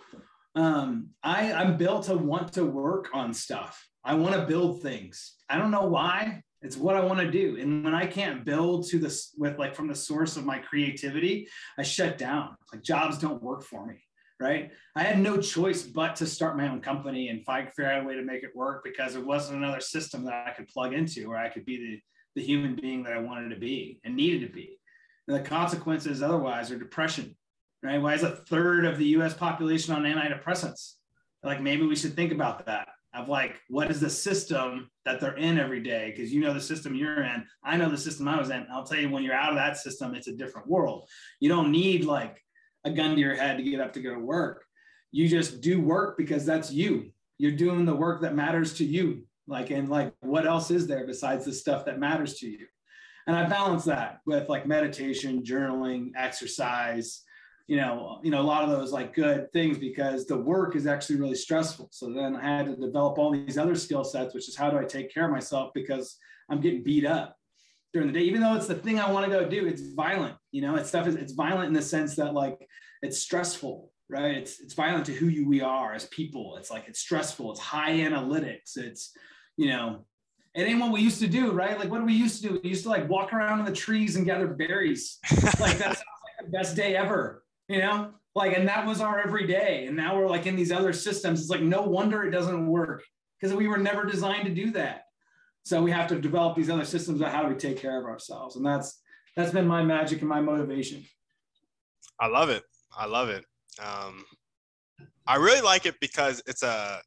um, 0.53 1.09
I, 1.23 1.51
I'm 1.51 1.75
built 1.75 2.05
to 2.05 2.15
want 2.15 2.53
to 2.53 2.65
work 2.65 3.09
on 3.13 3.33
stuff. 3.33 3.83
I 4.03 4.13
want 4.13 4.35
to 4.35 4.45
build 4.45 4.83
things. 4.83 5.37
I 5.49 5.57
don't 5.57 5.71
know 5.71 5.87
why. 5.87 6.43
It's 6.61 6.77
what 6.77 6.95
I 6.95 7.03
want 7.03 7.19
to 7.21 7.31
do. 7.31 7.57
And 7.59 7.83
when 7.83 7.95
I 7.95 8.05
can't 8.05 8.45
build 8.45 8.87
to 8.89 8.99
this 8.99 9.33
with 9.37 9.57
like 9.57 9.73
from 9.73 9.87
the 9.87 9.95
source 9.95 10.37
of 10.37 10.45
my 10.45 10.59
creativity, 10.59 11.47
I 11.79 11.83
shut 11.83 12.19
down. 12.19 12.55
Like 12.71 12.83
jobs 12.83 13.17
don't 13.17 13.41
work 13.41 13.63
for 13.63 13.87
me. 13.87 13.95
Right. 14.39 14.71
I 14.95 15.03
had 15.03 15.19
no 15.19 15.37
choice 15.37 15.81
but 15.81 16.15
to 16.17 16.27
start 16.27 16.55
my 16.55 16.69
own 16.69 16.79
company 16.79 17.29
and 17.29 17.43
find 17.43 17.67
figure 17.69 17.91
out 17.91 18.03
a 18.03 18.07
way 18.07 18.15
to 18.15 18.21
make 18.21 18.43
it 18.43 18.55
work 18.55 18.83
because 18.85 19.13
there 19.13 19.25
wasn't 19.25 19.57
another 19.57 19.81
system 19.81 20.23
that 20.25 20.47
I 20.47 20.51
could 20.51 20.67
plug 20.67 20.93
into 20.93 21.27
where 21.27 21.39
I 21.39 21.49
could 21.49 21.65
be 21.65 21.77
the 21.77 21.99
the 22.39 22.45
human 22.45 22.75
being 22.75 23.03
that 23.03 23.13
I 23.13 23.19
wanted 23.19 23.49
to 23.49 23.59
be 23.59 23.99
and 24.05 24.15
needed 24.15 24.47
to 24.47 24.53
be. 24.53 24.79
And 25.27 25.35
the 25.35 25.41
consequences 25.41 26.21
otherwise 26.21 26.71
are 26.71 26.79
depression, 26.79 27.35
right? 27.83 28.01
Why 28.01 28.13
is 28.13 28.23
a 28.23 28.35
third 28.35 28.85
of 28.85 28.97
the 28.97 29.05
US 29.07 29.33
population 29.33 29.93
on 29.93 30.03
antidepressants? 30.03 30.95
Like 31.43 31.61
maybe 31.61 31.85
we 31.85 31.95
should 31.95 32.15
think 32.15 32.31
about 32.31 32.65
that 32.65 32.89
of 33.13 33.27
like, 33.27 33.59
what 33.69 33.89
is 33.89 33.99
the 33.99 34.09
system 34.09 34.89
that 35.05 35.19
they're 35.19 35.37
in 35.37 35.57
every 35.57 35.81
day? 35.81 36.13
Because 36.15 36.31
you 36.31 36.41
know 36.41 36.53
the 36.53 36.61
system 36.61 36.95
you're 36.95 37.23
in. 37.23 37.45
I 37.63 37.77
know 37.77 37.89
the 37.89 37.97
system 37.97 38.27
I 38.27 38.37
was 38.37 38.49
in. 38.49 38.67
I'll 38.71 38.85
tell 38.85 38.99
you, 38.99 39.09
when 39.09 39.23
you're 39.23 39.33
out 39.33 39.49
of 39.49 39.55
that 39.55 39.77
system, 39.77 40.13
it's 40.13 40.27
a 40.27 40.35
different 40.35 40.67
world. 40.67 41.07
You 41.39 41.49
don't 41.49 41.71
need 41.71 42.05
like 42.05 42.43
a 42.83 42.91
gun 42.91 43.15
to 43.15 43.19
your 43.19 43.35
head 43.35 43.57
to 43.57 43.63
get 43.63 43.79
up 43.79 43.93
to 43.93 44.01
go 44.01 44.13
to 44.13 44.19
work. 44.19 44.63
You 45.11 45.27
just 45.27 45.61
do 45.61 45.81
work 45.81 46.17
because 46.17 46.45
that's 46.45 46.71
you. 46.71 47.11
You're 47.37 47.53
doing 47.53 47.85
the 47.85 47.95
work 47.95 48.21
that 48.21 48.35
matters 48.35 48.73
to 48.75 48.85
you 48.85 49.23
like 49.49 49.71
and 49.71 49.89
like 49.89 50.13
what 50.21 50.45
else 50.45 50.71
is 50.71 50.87
there 50.87 51.05
besides 51.05 51.43
the 51.43 51.51
stuff 51.51 51.83
that 51.85 51.99
matters 51.99 52.35
to 52.35 52.47
you 52.47 52.65
and 53.27 53.35
i 53.35 53.45
balance 53.45 53.83
that 53.83 54.19
with 54.25 54.47
like 54.47 54.67
meditation 54.67 55.43
journaling 55.43 56.11
exercise 56.15 57.23
you 57.69 57.77
know 57.77 58.19
you 58.23 58.31
know 58.31 58.41
a 58.41 58.49
lot 58.53 58.63
of 58.63 58.69
those 58.69 58.91
like 58.91 59.13
good 59.13 59.51
things 59.53 59.77
because 59.77 60.25
the 60.25 60.35
work 60.35 60.75
is 60.75 60.87
actually 60.87 61.17
really 61.17 61.35
stressful 61.35 61.87
so 61.91 62.11
then 62.11 62.35
i 62.35 62.57
had 62.57 62.65
to 62.65 62.75
develop 62.75 63.17
all 63.17 63.31
these 63.31 63.57
other 63.57 63.75
skill 63.75 64.03
sets 64.03 64.33
which 64.33 64.49
is 64.49 64.55
how 64.55 64.69
do 64.69 64.77
i 64.77 64.83
take 64.83 65.13
care 65.13 65.25
of 65.25 65.31
myself 65.31 65.71
because 65.73 66.17
i'm 66.49 66.61
getting 66.61 66.83
beat 66.83 67.05
up 67.05 67.35
during 67.93 68.07
the 68.07 68.13
day 68.13 68.25
even 68.25 68.41
though 68.41 68.55
it's 68.55 68.67
the 68.67 68.73
thing 68.73 68.99
i 68.99 69.11
want 69.11 69.23
to 69.23 69.31
go 69.31 69.47
do 69.47 69.67
it's 69.67 69.93
violent 69.93 70.35
you 70.51 70.61
know 70.61 70.75
it's 70.75 70.89
stuff 70.89 71.07
is 71.07 71.15
it's 71.15 71.33
violent 71.33 71.67
in 71.67 71.73
the 71.73 71.81
sense 71.81 72.15
that 72.15 72.33
like 72.33 72.57
it's 73.03 73.19
stressful 73.19 73.91
right 74.09 74.35
it's 74.35 74.59
it's 74.59 74.73
violent 74.73 75.05
to 75.05 75.13
who 75.13 75.27
you 75.27 75.47
we 75.47 75.61
are 75.61 75.93
as 75.93 76.05
people 76.07 76.57
it's 76.57 76.71
like 76.71 76.85
it's 76.87 76.99
stressful 76.99 77.51
it's 77.51 77.59
high 77.59 77.93
analytics 77.97 78.77
it's 78.77 79.13
you 79.59 79.67
know, 79.67 80.05
it 80.55 80.61
ain't 80.61 80.79
what 80.79 80.93
we 80.93 81.01
used 81.01 81.19
to 81.19 81.27
do, 81.27 81.51
right? 81.51 81.77
Like 81.77 81.91
what 81.91 81.99
do 81.99 82.05
we 82.05 82.13
used 82.13 82.41
to 82.41 82.47
do? 82.47 82.61
We 82.63 82.69
used 82.69 82.83
to 82.83 82.89
like 82.89 83.09
walk 83.09 83.33
around 83.33 83.59
in 83.59 83.65
the 83.65 83.73
trees 83.73 84.15
and 84.15 84.25
gather 84.25 84.47
berries. 84.47 85.19
like 85.59 85.77
that's 85.77 85.99
like 85.99 86.45
the 86.45 86.49
best 86.49 86.77
day 86.77 86.95
ever, 86.95 87.43
you 87.69 87.79
know? 87.79 88.11
Like, 88.35 88.55
and 88.55 88.67
that 88.67 88.85
was 88.85 89.01
our 89.01 89.19
everyday. 89.19 89.85
And 89.85 89.95
now 89.95 90.17
we're 90.17 90.27
like 90.27 90.45
in 90.45 90.55
these 90.55 90.71
other 90.71 90.93
systems. 90.93 91.41
It's 91.41 91.49
like 91.49 91.61
no 91.61 91.81
wonder 91.81 92.23
it 92.23 92.31
doesn't 92.31 92.67
work 92.67 93.03
because 93.39 93.55
we 93.55 93.67
were 93.67 93.77
never 93.77 94.05
designed 94.05 94.45
to 94.45 94.53
do 94.53 94.71
that. 94.71 95.03
So 95.63 95.81
we 95.81 95.91
have 95.91 96.07
to 96.07 96.19
develop 96.19 96.55
these 96.55 96.69
other 96.69 96.85
systems 96.85 97.21
of 97.21 97.27
how 97.27 97.43
do 97.43 97.49
we 97.49 97.55
take 97.55 97.77
care 97.77 97.99
of 97.99 98.05
ourselves. 98.05 98.55
And 98.55 98.65
that's 98.65 99.01
that's 99.35 99.51
been 99.51 99.67
my 99.67 99.83
magic 99.83 100.19
and 100.19 100.29
my 100.29 100.41
motivation. 100.41 101.03
I 102.19 102.27
love 102.27 102.49
it. 102.49 102.63
I 102.97 103.05
love 103.05 103.29
it. 103.29 103.45
Um, 103.83 104.25
I 105.27 105.35
really 105.35 105.61
like 105.61 105.85
it 105.85 105.95
because 105.99 106.41
it's 106.47 106.63
a 106.63 107.01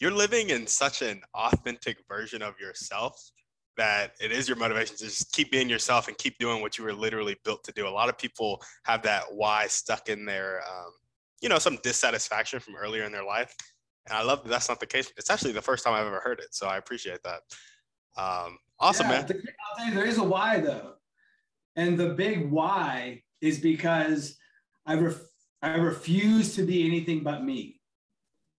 you're 0.00 0.10
living 0.10 0.50
in 0.50 0.66
such 0.66 1.02
an 1.02 1.20
authentic 1.34 1.98
version 2.08 2.42
of 2.42 2.58
yourself 2.58 3.20
that 3.80 4.12
it 4.20 4.30
is 4.30 4.46
your 4.46 4.58
motivation 4.58 4.94
to 4.94 5.04
just 5.04 5.32
keep 5.32 5.50
being 5.50 5.66
yourself 5.66 6.06
and 6.06 6.18
keep 6.18 6.36
doing 6.38 6.60
what 6.60 6.76
you 6.76 6.84
were 6.84 6.92
literally 6.92 7.34
built 7.46 7.64
to 7.64 7.72
do. 7.72 7.88
A 7.88 7.88
lot 7.88 8.10
of 8.10 8.18
people 8.18 8.60
have 8.84 9.00
that 9.04 9.22
why 9.30 9.68
stuck 9.68 10.10
in 10.10 10.26
their, 10.26 10.60
um, 10.68 10.92
you 11.40 11.48
know, 11.48 11.58
some 11.58 11.78
dissatisfaction 11.82 12.60
from 12.60 12.76
earlier 12.76 13.04
in 13.04 13.12
their 13.12 13.24
life. 13.24 13.54
And 14.06 14.14
I 14.14 14.22
love 14.22 14.42
that 14.42 14.50
that's 14.50 14.68
not 14.68 14.80
the 14.80 14.86
case. 14.86 15.10
It's 15.16 15.30
actually 15.30 15.52
the 15.52 15.62
first 15.62 15.82
time 15.82 15.94
I've 15.94 16.06
ever 16.06 16.20
heard 16.20 16.40
it. 16.40 16.54
So 16.54 16.66
I 16.66 16.76
appreciate 16.76 17.20
that. 17.22 17.40
Um, 18.18 18.58
awesome, 18.78 19.06
yeah, 19.06 19.12
man. 19.12 19.22
I'll 19.22 19.76
tell 19.78 19.86
you, 19.86 19.94
there 19.94 20.04
is 20.04 20.18
a 20.18 20.24
why 20.24 20.60
though. 20.60 20.96
And 21.76 21.98
the 21.98 22.10
big 22.10 22.50
why 22.50 23.22
is 23.40 23.60
because 23.60 24.36
I, 24.84 24.96
ref- 24.96 25.24
I 25.62 25.76
refuse 25.76 26.54
to 26.56 26.64
be 26.64 26.84
anything 26.86 27.22
but 27.22 27.44
me. 27.44 27.80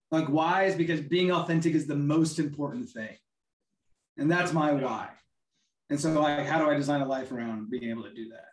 Like 0.10 0.26
why 0.26 0.64
is 0.64 0.74
because 0.76 1.00
being 1.00 1.32
authentic 1.32 1.76
is 1.76 1.86
the 1.86 1.96
most 1.96 2.40
important 2.40 2.90
thing. 2.90 3.18
And 4.18 4.30
that's 4.30 4.54
my 4.54 4.72
why. 4.74 5.10
And 5.90 6.00
so 6.00 6.12
like 6.20 6.46
how 6.46 6.60
do 6.60 6.70
I 6.70 6.76
design 6.76 7.02
a 7.02 7.08
life 7.08 7.32
around 7.32 7.70
being 7.70 7.90
able 7.90 8.04
to 8.04 8.14
do 8.14 8.30
that? 8.30 8.46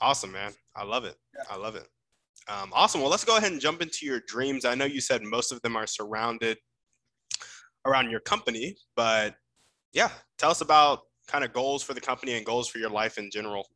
Awesome, 0.00 0.32
man. 0.32 0.52
I 0.76 0.84
love 0.84 1.04
it. 1.04 1.16
Yeah. 1.34 1.44
I 1.50 1.56
love 1.56 1.76
it. 1.76 1.88
Um, 2.48 2.70
awesome. 2.74 3.00
Well, 3.00 3.10
let's 3.10 3.24
go 3.24 3.36
ahead 3.36 3.52
and 3.52 3.60
jump 3.60 3.80
into 3.80 4.04
your 4.04 4.20
dreams. 4.26 4.64
I 4.64 4.74
know 4.74 4.84
you 4.84 5.00
said 5.00 5.22
most 5.22 5.50
of 5.50 5.62
them 5.62 5.76
are 5.76 5.86
surrounded 5.86 6.58
around 7.86 8.10
your 8.10 8.20
company, 8.20 8.76
but 8.96 9.34
yeah, 9.92 10.10
tell 10.38 10.50
us 10.50 10.60
about 10.60 11.00
kind 11.26 11.44
of 11.44 11.52
goals 11.52 11.82
for 11.82 11.94
the 11.94 12.00
company 12.00 12.34
and 12.34 12.44
goals 12.44 12.68
for 12.68 12.78
your 12.78 12.90
life 12.90 13.18
in 13.18 13.30
general. 13.30 13.66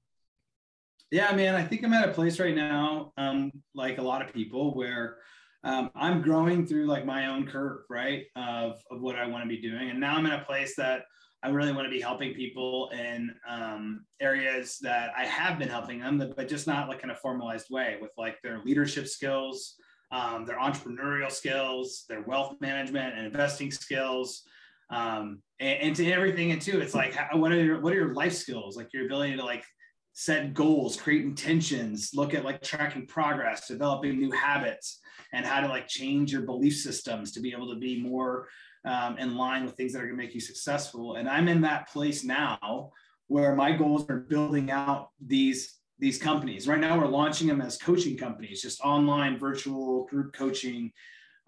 Yeah, 1.10 1.32
man, 1.32 1.54
I 1.54 1.64
think 1.64 1.84
I'm 1.84 1.94
at 1.94 2.08
a 2.08 2.12
place 2.12 2.38
right 2.38 2.54
now, 2.54 3.12
um, 3.16 3.50
like 3.74 3.96
a 3.96 4.02
lot 4.02 4.20
of 4.20 4.34
people, 4.34 4.74
where 4.74 5.16
um, 5.64 5.90
I'm 5.94 6.22
growing 6.22 6.66
through 6.66 6.86
like 6.86 7.04
my 7.04 7.26
own 7.26 7.46
curve, 7.46 7.82
right, 7.90 8.24
of, 8.36 8.80
of 8.90 9.00
what 9.00 9.16
I 9.16 9.26
want 9.26 9.44
to 9.44 9.48
be 9.48 9.60
doing. 9.60 9.90
And 9.90 10.00
now 10.00 10.16
I'm 10.16 10.26
in 10.26 10.32
a 10.32 10.44
place 10.44 10.74
that 10.76 11.02
I 11.42 11.48
really 11.50 11.72
want 11.72 11.86
to 11.86 11.90
be 11.90 12.00
helping 12.00 12.34
people 12.34 12.90
in 12.92 13.30
um, 13.48 14.04
areas 14.20 14.78
that 14.82 15.12
I 15.16 15.24
have 15.24 15.58
been 15.58 15.68
helping 15.68 16.00
them, 16.00 16.18
but 16.36 16.48
just 16.48 16.66
not 16.66 16.88
like 16.88 17.04
in 17.04 17.10
a 17.10 17.14
formalized 17.14 17.68
way 17.70 17.96
with 18.00 18.10
like 18.18 18.40
their 18.42 18.60
leadership 18.64 19.06
skills, 19.06 19.74
um, 20.10 20.46
their 20.46 20.58
entrepreneurial 20.58 21.30
skills, 21.30 22.04
their 22.08 22.22
wealth 22.22 22.56
management 22.60 23.16
and 23.16 23.26
investing 23.26 23.70
skills, 23.70 24.42
um, 24.90 25.42
and, 25.60 25.80
and, 25.80 25.96
to 25.96 26.10
everything. 26.10 26.50
And 26.50 26.62
too, 26.62 26.80
it's 26.80 26.94
like, 26.94 27.14
what 27.32 27.52
are 27.52 27.62
your, 27.62 27.80
what 27.80 27.92
are 27.92 27.96
your 27.96 28.14
life 28.14 28.34
skills? 28.34 28.76
Like 28.76 28.92
your 28.92 29.04
ability 29.04 29.36
to 29.36 29.44
like 29.44 29.64
set 30.14 30.54
goals, 30.54 30.96
create 30.96 31.24
intentions, 31.24 32.10
look 32.14 32.34
at 32.34 32.44
like 32.44 32.62
tracking 32.62 33.06
progress, 33.06 33.68
developing 33.68 34.18
new 34.18 34.32
habits, 34.32 34.98
and 35.32 35.44
how 35.44 35.60
to 35.60 35.68
like 35.68 35.88
change 35.88 36.32
your 36.32 36.42
belief 36.42 36.76
systems 36.76 37.32
to 37.32 37.40
be 37.40 37.52
able 37.52 37.72
to 37.72 37.78
be 37.78 38.00
more 38.00 38.48
um, 38.84 39.18
in 39.18 39.36
line 39.36 39.64
with 39.64 39.74
things 39.74 39.92
that 39.92 40.00
are 40.00 40.06
going 40.06 40.16
to 40.16 40.22
make 40.22 40.34
you 40.34 40.40
successful. 40.40 41.16
And 41.16 41.28
I'm 41.28 41.48
in 41.48 41.60
that 41.62 41.88
place 41.88 42.24
now 42.24 42.92
where 43.26 43.54
my 43.54 43.72
goals 43.72 44.08
are 44.08 44.20
building 44.20 44.70
out 44.70 45.10
these 45.24 45.74
these 46.00 46.18
companies. 46.18 46.68
Right 46.68 46.78
now, 46.78 46.96
we're 46.96 47.08
launching 47.08 47.48
them 47.48 47.60
as 47.60 47.76
coaching 47.76 48.16
companies, 48.16 48.62
just 48.62 48.80
online 48.82 49.36
virtual 49.36 50.06
group 50.06 50.32
coaching, 50.32 50.92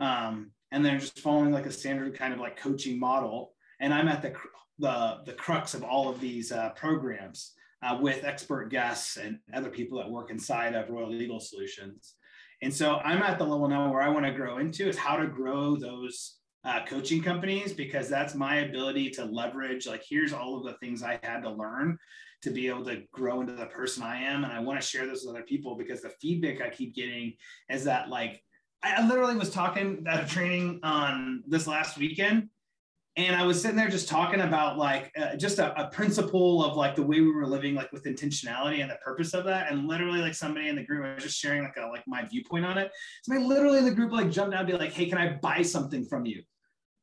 um, 0.01 0.51
and 0.73 0.85
they're 0.85 0.99
just 0.99 1.21
following 1.21 1.53
like 1.53 1.67
a 1.67 1.73
standard 1.73 2.19
kind 2.19 2.35
of 2.35 2.41
like 2.41 2.57
coaching 2.57 2.99
model. 2.99 3.53
And 3.81 3.95
I'm 3.95 4.09
at 4.09 4.23
the 4.23 4.35
the, 4.81 5.19
the 5.27 5.35
crux 5.35 5.75
of 5.75 5.85
all 5.85 6.09
of 6.09 6.21
these 6.21 6.53
uh, 6.53 6.71
programs 6.71 7.53
uh, 7.83 7.99
with 8.01 8.25
expert 8.25 8.71
guests 8.71 9.19
and 9.19 9.39
other 9.55 9.69
people 9.69 9.99
that 9.99 10.11
work 10.11 10.31
inside 10.31 10.75
of 10.75 10.89
Royal 10.89 11.11
Legal 11.11 11.39
Solutions. 11.39 12.15
And 12.63 12.75
so 12.75 12.97
I'm 12.97 13.23
at 13.23 13.39
the 13.39 13.45
level 13.45 13.69
now 13.69 13.91
where 13.91 14.03
I 14.03 14.09
want 14.09 14.27
to 14.27 14.33
grow 14.33 14.59
into 14.59 14.89
is 14.89 14.99
how 14.99 15.17
to 15.17 15.27
grow 15.27 15.77
those 15.77 16.41
uh, 16.65 16.85
coaching 16.87 17.23
companies 17.23 17.73
because 17.73 18.09
that's 18.09 18.35
my 18.35 18.57
ability 18.57 19.11
to 19.11 19.25
leverage 19.25 19.87
like 19.87 20.05
here's 20.07 20.33
all 20.33 20.59
of 20.59 20.65
the 20.65 20.75
things 20.75 21.03
i 21.03 21.19
had 21.23 21.41
to 21.41 21.51
learn 21.51 21.97
to 22.43 22.51
be 22.51 22.69
able 22.69 22.85
to 22.85 23.03
grow 23.13 23.41
into 23.41 23.55
the 23.55 23.67
person 23.67 24.03
i 24.03 24.21
am. 24.21 24.45
And 24.45 24.53
i 24.53 24.61
want 24.61 24.81
to 24.81 24.87
share 24.87 25.07
this 25.07 25.25
with 25.25 25.35
other 25.35 25.45
people 25.45 25.75
because 25.75 26.03
the 26.03 26.13
feedback 26.21 26.61
i 26.61 26.69
keep 26.69 26.95
getting 26.95 27.33
is 27.71 27.85
that 27.85 28.11
like 28.11 28.43
i 28.83 29.07
literally 29.07 29.37
was 29.37 29.51
talking 29.51 30.05
at 30.07 30.25
a 30.25 30.29
training 30.29 30.81
on 30.83 31.43
this 31.47 31.67
last 31.67 31.97
weekend 31.97 32.51
and 33.17 33.35
i 33.35 33.45
was 33.45 33.61
sitting 33.61 33.77
there 33.77 33.89
just 33.89 34.09
talking 34.09 34.43
about 34.43 34.79
like 34.79 35.11
uh, 35.21 35.35
just 35.37 35.59
a, 35.59 35.79
a, 35.81 35.91
principle 35.91 36.65
of 36.65 36.77
like 36.77 36.95
the 36.95 37.03
way 37.03 37.21
we 37.21 37.33
were 37.33 37.47
living 37.47 37.75
like 37.75 37.91
with 37.93 38.05
intentionality 38.05 38.83
and 38.83 38.91
the 38.91 38.99
purpose 39.05 39.35
of 39.35 39.45
that 39.45 39.71
and 39.71 39.89
literally 39.89 40.21
like 40.21 40.35
somebody 40.35 40.69
in 40.69 40.77
the 40.77 40.85
group 40.85 41.05
I 41.05 41.15
was 41.15 41.25
just 41.25 41.39
sharing 41.39 41.63
like 41.63 41.77
a 41.77 41.87
like 41.87 42.05
my 42.07 42.25
viewpoint 42.25 42.65
on 42.65 42.79
it 42.79 42.93
somebody 43.25 43.47
literally 43.47 43.79
in 43.79 43.85
the 43.85 43.95
group 43.95 44.13
like 44.13 44.31
jumped 44.31 44.55
out 44.55 44.61
and 44.61 44.69
be 44.69 44.75
like 44.75 44.93
hey 44.93 45.07
can 45.07 45.19
i 45.19 45.39
buy 45.43 45.63
something 45.63 46.05
from 46.05 46.25
you 46.25 46.43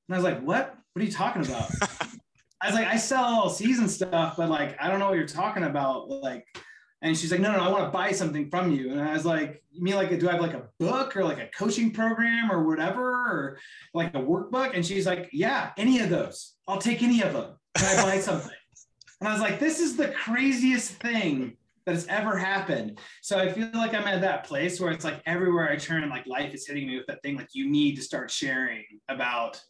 and 0.07 0.15
I 0.15 0.17
was 0.19 0.23
like, 0.23 0.41
what? 0.41 0.75
What 0.93 1.01
are 1.01 1.05
you 1.05 1.11
talking 1.11 1.45
about? 1.45 1.69
I 2.61 2.67
was 2.67 2.75
like, 2.75 2.87
I 2.87 2.97
sell 2.97 3.49
season 3.49 3.87
stuff, 3.87 4.35
but 4.37 4.49
like, 4.49 4.75
I 4.81 4.89
don't 4.89 4.99
know 4.99 5.09
what 5.09 5.17
you're 5.17 5.27
talking 5.27 5.63
about. 5.63 6.09
Like, 6.09 6.45
and 7.01 7.17
she's 7.17 7.31
like, 7.31 7.39
no, 7.39 7.51
no, 7.51 7.57
no 7.57 7.63
I 7.63 7.69
want 7.69 7.85
to 7.85 7.91
buy 7.91 8.11
something 8.11 8.49
from 8.49 8.71
you. 8.71 8.91
And 8.91 9.01
I 9.01 9.13
was 9.13 9.25
like, 9.25 9.63
you 9.71 9.83
mean 9.83 9.95
like, 9.95 10.17
do 10.19 10.27
I 10.27 10.33
have 10.33 10.41
like 10.41 10.53
a 10.53 10.67
book 10.79 11.15
or 11.15 11.23
like 11.23 11.39
a 11.39 11.47
coaching 11.55 11.91
program 11.91 12.51
or 12.51 12.65
whatever, 12.65 13.03
or 13.03 13.59
like 13.93 14.13
a 14.15 14.19
workbook? 14.19 14.73
And 14.73 14.85
she's 14.85 15.05
like, 15.05 15.29
yeah, 15.31 15.71
any 15.77 15.99
of 15.99 16.09
those. 16.09 16.55
I'll 16.67 16.79
take 16.79 17.03
any 17.03 17.21
of 17.21 17.33
them. 17.33 17.53
Can 17.75 17.99
I 17.99 18.03
buy 18.03 18.19
something? 18.19 18.51
and 19.21 19.29
I 19.29 19.31
was 19.31 19.41
like, 19.41 19.59
this 19.59 19.79
is 19.79 19.95
the 19.95 20.09
craziest 20.09 20.93
thing 20.93 21.57
that 21.85 21.93
has 21.93 22.07
ever 22.07 22.35
happened. 22.35 22.99
So 23.21 23.37
I 23.37 23.49
feel 23.49 23.69
like 23.73 23.93
I'm 23.93 24.07
at 24.07 24.21
that 24.21 24.43
place 24.45 24.79
where 24.79 24.91
it's 24.91 25.05
like 25.05 25.21
everywhere 25.25 25.69
I 25.69 25.77
turn, 25.77 26.09
like 26.09 26.25
life 26.25 26.53
is 26.53 26.67
hitting 26.67 26.87
me 26.87 26.97
with 26.97 27.07
that 27.07 27.21
thing. 27.21 27.37
Like 27.37 27.49
you 27.53 27.69
need 27.69 27.95
to 27.97 28.01
start 28.01 28.31
sharing 28.31 28.83
about 29.07 29.61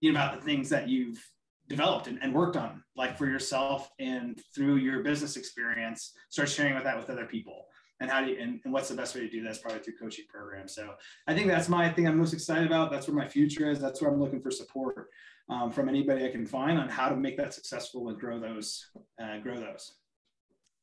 you 0.00 0.12
know, 0.12 0.18
about 0.18 0.38
the 0.38 0.44
things 0.44 0.68
that 0.70 0.88
you've 0.88 1.24
developed 1.68 2.06
and, 2.06 2.18
and, 2.22 2.32
worked 2.34 2.56
on, 2.56 2.82
like 2.96 3.18
for 3.18 3.26
yourself 3.26 3.90
and 3.98 4.40
through 4.54 4.76
your 4.76 5.02
business 5.02 5.36
experience, 5.36 6.12
start 6.28 6.48
sharing 6.48 6.74
with 6.74 6.84
that 6.84 6.96
with 6.96 7.10
other 7.10 7.26
people. 7.26 7.66
And 8.00 8.10
how 8.10 8.20
do 8.20 8.30
you, 8.30 8.38
and, 8.40 8.60
and 8.64 8.72
what's 8.72 8.88
the 8.88 8.94
best 8.94 9.14
way 9.14 9.22
to 9.22 9.30
do 9.30 9.42
that 9.42 9.50
is 9.50 9.58
probably 9.58 9.80
through 9.80 9.96
coaching 10.00 10.26
programs. 10.28 10.74
So 10.74 10.94
I 11.26 11.34
think 11.34 11.48
that's 11.48 11.68
my 11.68 11.88
thing 11.88 12.06
I'm 12.06 12.18
most 12.18 12.34
excited 12.34 12.66
about. 12.66 12.90
That's 12.90 13.08
where 13.08 13.16
my 13.16 13.26
future 13.26 13.70
is. 13.70 13.80
That's 13.80 14.02
where 14.02 14.10
I'm 14.10 14.20
looking 14.20 14.40
for 14.40 14.50
support 14.50 15.08
um, 15.48 15.70
from 15.70 15.88
anybody 15.88 16.24
I 16.24 16.30
can 16.30 16.46
find 16.46 16.78
on 16.78 16.88
how 16.88 17.08
to 17.08 17.16
make 17.16 17.36
that 17.38 17.54
successful 17.54 18.08
and 18.08 18.18
grow 18.18 18.38
those, 18.38 18.84
uh, 19.20 19.38
grow 19.38 19.58
those. 19.58 19.94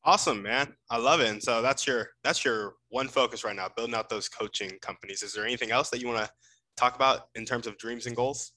Awesome, 0.05 0.41
man. 0.41 0.73
I 0.89 0.97
love 0.97 1.21
it. 1.21 1.29
And 1.29 1.41
so 1.41 1.61
that's 1.61 1.85
your, 1.87 2.09
that's 2.23 2.43
your 2.43 2.73
one 2.89 3.07
focus 3.07 3.43
right 3.43 3.55
now, 3.55 3.69
building 3.75 3.95
out 3.95 4.09
those 4.09 4.27
coaching 4.27 4.71
companies. 4.81 5.21
Is 5.21 5.33
there 5.33 5.45
anything 5.45 5.71
else 5.71 5.89
that 5.91 6.01
you 6.01 6.07
want 6.07 6.25
to 6.25 6.31
talk 6.75 6.95
about 6.95 7.27
in 7.35 7.45
terms 7.45 7.67
of 7.67 7.77
dreams 7.77 8.05
and 8.05 8.15
goals? 8.15 8.51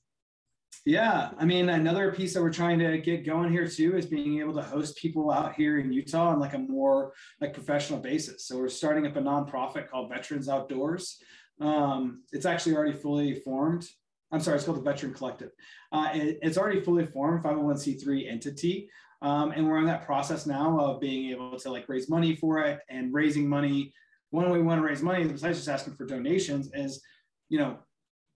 Yeah, 0.87 1.31
I 1.37 1.45
mean, 1.45 1.69
another 1.69 2.13
piece 2.13 2.33
that 2.35 2.43
we're 2.43 2.53
trying 2.53 2.79
to 2.79 2.99
get 2.99 3.27
going 3.27 3.51
here 3.51 3.67
too 3.67 3.97
is 3.97 4.07
being 4.07 4.39
able 4.39 4.55
to 4.55 4.63
host 4.63 4.97
people 4.97 5.33
out 5.33 5.55
here 5.55 5.81
in 5.81 5.93
Utah 5.93 6.29
on 6.29 6.39
like 6.39 6.55
a 6.55 6.59
more 6.59 7.13
like 7.41 7.55
professional 7.55 7.99
basis. 7.99 8.47
So 8.47 8.57
we're 8.57 8.69
starting 8.69 9.05
up 9.05 9.17
a 9.17 9.21
nonprofit 9.21 9.89
called 9.89 10.11
Veterans 10.11 10.49
Outdoors. 10.49 11.21
Um, 11.61 12.23
it's 12.33 12.47
actually 12.47 12.77
already 12.77 12.93
fully 12.93 13.35
formed. 13.35 13.85
I'm 14.31 14.39
sorry, 14.39 14.59
it's 14.59 14.65
called 14.65 14.79
the 14.79 14.83
Veteran 14.83 15.13
Collective. 15.13 15.51
Uh, 15.91 16.11
it, 16.15 16.39
it's 16.41 16.57
already 16.57 16.81
fully 16.81 17.05
formed 17.05 17.43
501c3 17.43 18.31
entity. 18.31 18.89
Um, 19.23 19.51
and 19.51 19.67
we're 19.67 19.79
in 19.79 19.87
that 19.87 20.07
process 20.07 20.47
now 20.47 20.79
of 20.79 21.01
being 21.01 21.31
able 21.31 21.59
to 21.59 21.71
like 21.71 21.89
raise 21.89 22.09
money 22.09 22.37
for 22.37 22.61
it 22.61 22.79
and 22.89 23.13
raising 23.13 23.49
money. 23.49 23.93
One 24.31 24.51
way 24.51 24.59
we 24.59 24.65
want 24.65 24.81
to 24.81 24.87
raise 24.87 25.03
money, 25.03 25.25
besides 25.25 25.59
just 25.59 25.69
asking 25.69 25.97
for 25.97 26.07
donations, 26.07 26.71
is 26.75 27.03
you 27.49 27.59
know, 27.59 27.79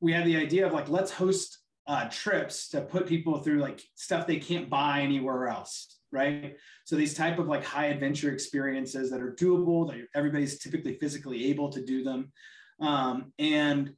we 0.00 0.12
have 0.14 0.25
the 0.25 0.37
idea 0.37 0.66
of 0.66 0.72
like, 0.72 0.88
let's 0.88 1.12
host 1.12 1.58
uh, 1.87 2.08
trips 2.08 2.68
to 2.68 2.80
put 2.80 3.06
people 3.06 3.38
through 3.38 3.58
like 3.58 3.82
stuff 3.94 4.26
they 4.26 4.38
can't 4.38 4.70
buy 4.70 5.00
anywhere 5.00 5.49
else 5.49 6.00
right? 6.12 6.56
So 6.84 6.96
these 6.96 7.14
type 7.14 7.38
of 7.38 7.46
like 7.46 7.64
high 7.64 7.87
adventure 7.87 8.32
experiences 8.32 9.10
that 9.10 9.20
are 9.20 9.34
doable 9.34 9.88
that 9.90 10.06
everybody's 10.14 10.58
typically 10.58 10.94
physically 10.94 11.50
able 11.50 11.70
to 11.70 11.84
do 11.84 12.02
them 12.02 12.32
um, 12.80 13.32
and 13.38 13.94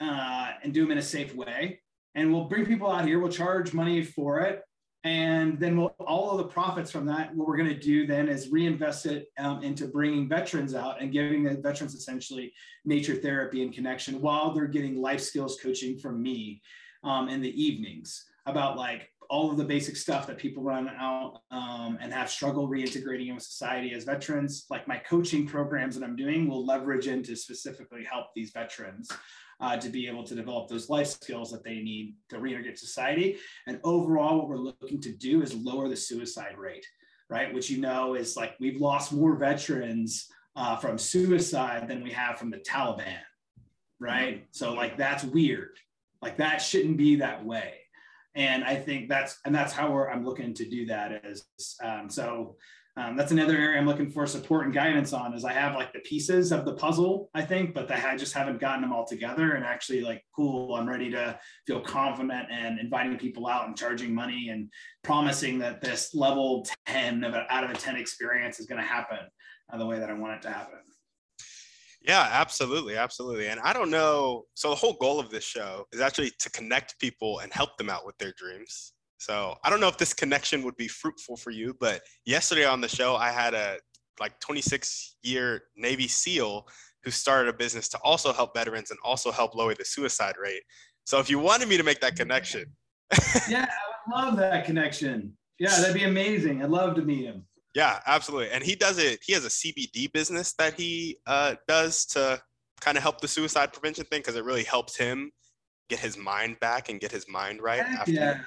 uh, 0.00 0.52
and 0.62 0.72
do 0.74 0.82
them 0.82 0.92
in 0.92 0.98
a 0.98 1.02
safe 1.02 1.34
way. 1.34 1.80
And 2.14 2.32
we'll 2.32 2.44
bring 2.44 2.66
people 2.66 2.90
out 2.90 3.06
here 3.06 3.18
we'll 3.18 3.32
charge 3.32 3.72
money 3.72 4.02
for 4.02 4.40
it 4.40 4.62
and 5.04 5.58
then 5.58 5.76
we'll, 5.76 5.94
all 5.98 6.30
of 6.30 6.38
the 6.38 6.44
profits 6.44 6.90
from 6.90 7.06
that 7.06 7.34
what 7.34 7.48
we're 7.48 7.56
going 7.56 7.68
to 7.68 7.78
do 7.78 8.06
then 8.06 8.28
is 8.28 8.50
reinvest 8.50 9.06
it 9.06 9.26
um, 9.38 9.62
into 9.62 9.86
bringing 9.86 10.28
veterans 10.28 10.74
out 10.74 11.00
and 11.00 11.12
giving 11.12 11.42
the 11.42 11.56
veterans 11.56 11.94
essentially 11.94 12.52
nature 12.84 13.14
therapy 13.14 13.62
and 13.62 13.72
connection 13.72 14.20
while 14.20 14.52
they're 14.52 14.66
getting 14.66 15.00
life 15.00 15.20
skills 15.20 15.58
coaching 15.62 15.98
from 15.98 16.22
me 16.22 16.60
um, 17.04 17.28
in 17.28 17.40
the 17.40 17.62
evenings 17.62 18.24
about 18.46 18.76
like 18.76 19.08
all 19.30 19.50
of 19.50 19.56
the 19.56 19.64
basic 19.64 19.96
stuff 19.96 20.26
that 20.26 20.36
people 20.36 20.62
run 20.62 20.90
out 20.90 21.40
um, 21.50 21.96
and 22.02 22.12
have 22.12 22.28
struggle 22.28 22.68
reintegrating 22.68 23.28
in 23.28 23.34
with 23.34 23.42
society 23.42 23.94
as 23.94 24.04
veterans. 24.04 24.66
Like 24.68 24.86
my 24.86 24.98
coaching 24.98 25.46
programs 25.46 25.96
that 25.96 26.04
I'm 26.04 26.16
doing 26.16 26.48
will 26.48 26.66
leverage 26.66 27.06
into 27.06 27.34
specifically 27.34 28.04
help 28.04 28.26
these 28.34 28.50
veterans 28.50 29.10
uh, 29.60 29.76
to 29.76 29.88
be 29.88 30.06
able 30.06 30.24
to 30.24 30.34
develop 30.34 30.68
those 30.68 30.90
life 30.90 31.06
skills 31.06 31.50
that 31.52 31.64
they 31.64 31.76
need 31.76 32.16
to 32.28 32.36
reintegrate 32.36 32.78
society. 32.78 33.38
And 33.66 33.80
overall, 33.84 34.36
what 34.36 34.48
we're 34.48 34.56
looking 34.56 35.00
to 35.00 35.12
do 35.12 35.40
is 35.40 35.54
lower 35.54 35.88
the 35.88 35.96
suicide 35.96 36.58
rate, 36.58 36.84
right? 37.30 37.54
Which 37.54 37.70
you 37.70 37.80
know 37.80 38.14
is 38.14 38.36
like 38.36 38.54
we've 38.60 38.80
lost 38.80 39.12
more 39.12 39.36
veterans 39.36 40.28
uh, 40.56 40.76
from 40.76 40.98
suicide 40.98 41.88
than 41.88 42.02
we 42.02 42.10
have 42.10 42.38
from 42.38 42.50
the 42.50 42.58
Taliban, 42.58 43.20
right? 44.00 44.46
So 44.50 44.74
like 44.74 44.98
that's 44.98 45.24
weird, 45.24 45.78
like 46.22 46.38
that 46.38 46.58
shouldn't 46.58 46.96
be 46.96 47.16
that 47.16 47.44
way. 47.44 47.74
And 48.34 48.64
I 48.64 48.76
think 48.76 49.08
that's 49.10 49.38
and 49.44 49.54
that's 49.54 49.72
how 49.72 50.04
I'm 50.04 50.24
looking 50.24 50.54
to 50.54 50.68
do 50.68 50.86
that 50.86 51.24
is 51.24 51.44
um, 51.84 52.08
so 52.08 52.56
um, 52.96 53.16
that's 53.16 53.32
another 53.32 53.56
area 53.56 53.78
I'm 53.78 53.86
looking 53.86 54.10
for 54.10 54.26
support 54.26 54.66
and 54.66 54.74
guidance 54.74 55.14
on 55.14 55.32
is 55.32 55.46
I 55.46 55.52
have 55.52 55.74
like 55.74 55.94
the 55.94 56.00
pieces 56.00 56.52
of 56.52 56.66
the 56.66 56.74
puzzle, 56.74 57.30
I 57.34 57.40
think, 57.40 57.72
but 57.72 57.90
I 57.90 58.16
just 58.16 58.34
haven't 58.34 58.60
gotten 58.60 58.82
them 58.82 58.92
all 58.92 59.06
together 59.06 59.52
and 59.52 59.64
actually 59.64 60.02
like, 60.02 60.22
cool, 60.36 60.74
I'm 60.74 60.86
ready 60.86 61.10
to 61.10 61.38
feel 61.66 61.80
confident 61.80 62.48
and 62.50 62.78
inviting 62.78 63.16
people 63.16 63.46
out 63.46 63.66
and 63.66 63.76
charging 63.76 64.14
money 64.14 64.50
and 64.50 64.68
promising 65.02 65.58
that 65.60 65.80
this 65.80 66.14
level 66.14 66.66
10 66.86 67.24
of 67.24 67.34
out 67.34 67.64
of 67.64 67.70
a 67.70 67.74
10 67.74 67.96
experience 67.96 68.60
is 68.60 68.66
going 68.66 68.80
to 68.80 68.86
happen 68.86 69.20
uh, 69.72 69.78
the 69.78 69.86
way 69.86 69.98
that 69.98 70.10
I 70.10 70.14
want 70.14 70.34
it 70.34 70.42
to 70.42 70.50
happen. 70.50 70.80
Yeah, 72.04 72.28
absolutely. 72.32 72.96
Absolutely. 72.96 73.48
And 73.48 73.60
I 73.60 73.72
don't 73.72 73.90
know. 73.90 74.44
So, 74.54 74.70
the 74.70 74.76
whole 74.76 74.94
goal 74.94 75.20
of 75.20 75.30
this 75.30 75.44
show 75.44 75.86
is 75.92 76.00
actually 76.00 76.32
to 76.38 76.50
connect 76.50 76.98
people 76.98 77.40
and 77.40 77.52
help 77.52 77.76
them 77.76 77.90
out 77.90 78.04
with 78.04 78.18
their 78.18 78.32
dreams. 78.36 78.92
So, 79.18 79.56
I 79.62 79.70
don't 79.70 79.80
know 79.80 79.88
if 79.88 79.98
this 79.98 80.12
connection 80.12 80.62
would 80.64 80.76
be 80.76 80.88
fruitful 80.88 81.36
for 81.36 81.50
you, 81.50 81.76
but 81.78 82.02
yesterday 82.24 82.64
on 82.66 82.80
the 82.80 82.88
show, 82.88 83.14
I 83.14 83.30
had 83.30 83.54
a 83.54 83.78
like 84.20 84.38
26 84.40 85.16
year 85.22 85.62
Navy 85.76 86.08
SEAL 86.08 86.66
who 87.04 87.10
started 87.10 87.48
a 87.48 87.56
business 87.56 87.88
to 87.88 87.98
also 87.98 88.32
help 88.32 88.54
veterans 88.54 88.90
and 88.90 88.98
also 89.04 89.30
help 89.32 89.54
lower 89.54 89.74
the 89.74 89.84
suicide 89.84 90.34
rate. 90.40 90.62
So 91.04 91.18
if 91.18 91.28
you 91.28 91.38
wanted 91.38 91.68
me 91.68 91.76
to 91.76 91.82
make 91.82 92.00
that 92.00 92.16
connection. 92.16 92.64
yeah, 93.48 93.66
I 93.66 94.20
would 94.20 94.24
love 94.24 94.36
that 94.38 94.64
connection. 94.64 95.36
Yeah, 95.58 95.70
that'd 95.70 95.94
be 95.94 96.04
amazing. 96.04 96.62
I'd 96.62 96.70
love 96.70 96.94
to 96.96 97.02
meet 97.02 97.24
him. 97.24 97.44
Yeah, 97.74 98.00
absolutely. 98.06 98.50
And 98.50 98.62
he 98.62 98.74
does 98.74 98.98
it. 98.98 99.20
He 99.24 99.32
has 99.32 99.44
a 99.44 99.48
CBD 99.48 100.12
business 100.12 100.52
that 100.54 100.74
he 100.74 101.18
uh, 101.26 101.54
does 101.66 102.04
to 102.06 102.40
kind 102.80 102.96
of 102.96 103.02
help 103.02 103.20
the 103.20 103.28
suicide 103.28 103.72
prevention 103.72 104.04
thing 104.04 104.20
because 104.20 104.36
it 104.36 104.44
really 104.44 104.64
helps 104.64 104.96
him 104.96 105.30
get 105.88 105.98
his 105.98 106.16
mind 106.16 106.60
back 106.60 106.88
and 106.88 107.00
get 107.00 107.12
his 107.12 107.28
mind 107.28 107.62
right. 107.62 107.80
After. 107.80 108.12
Yeah. 108.12 108.38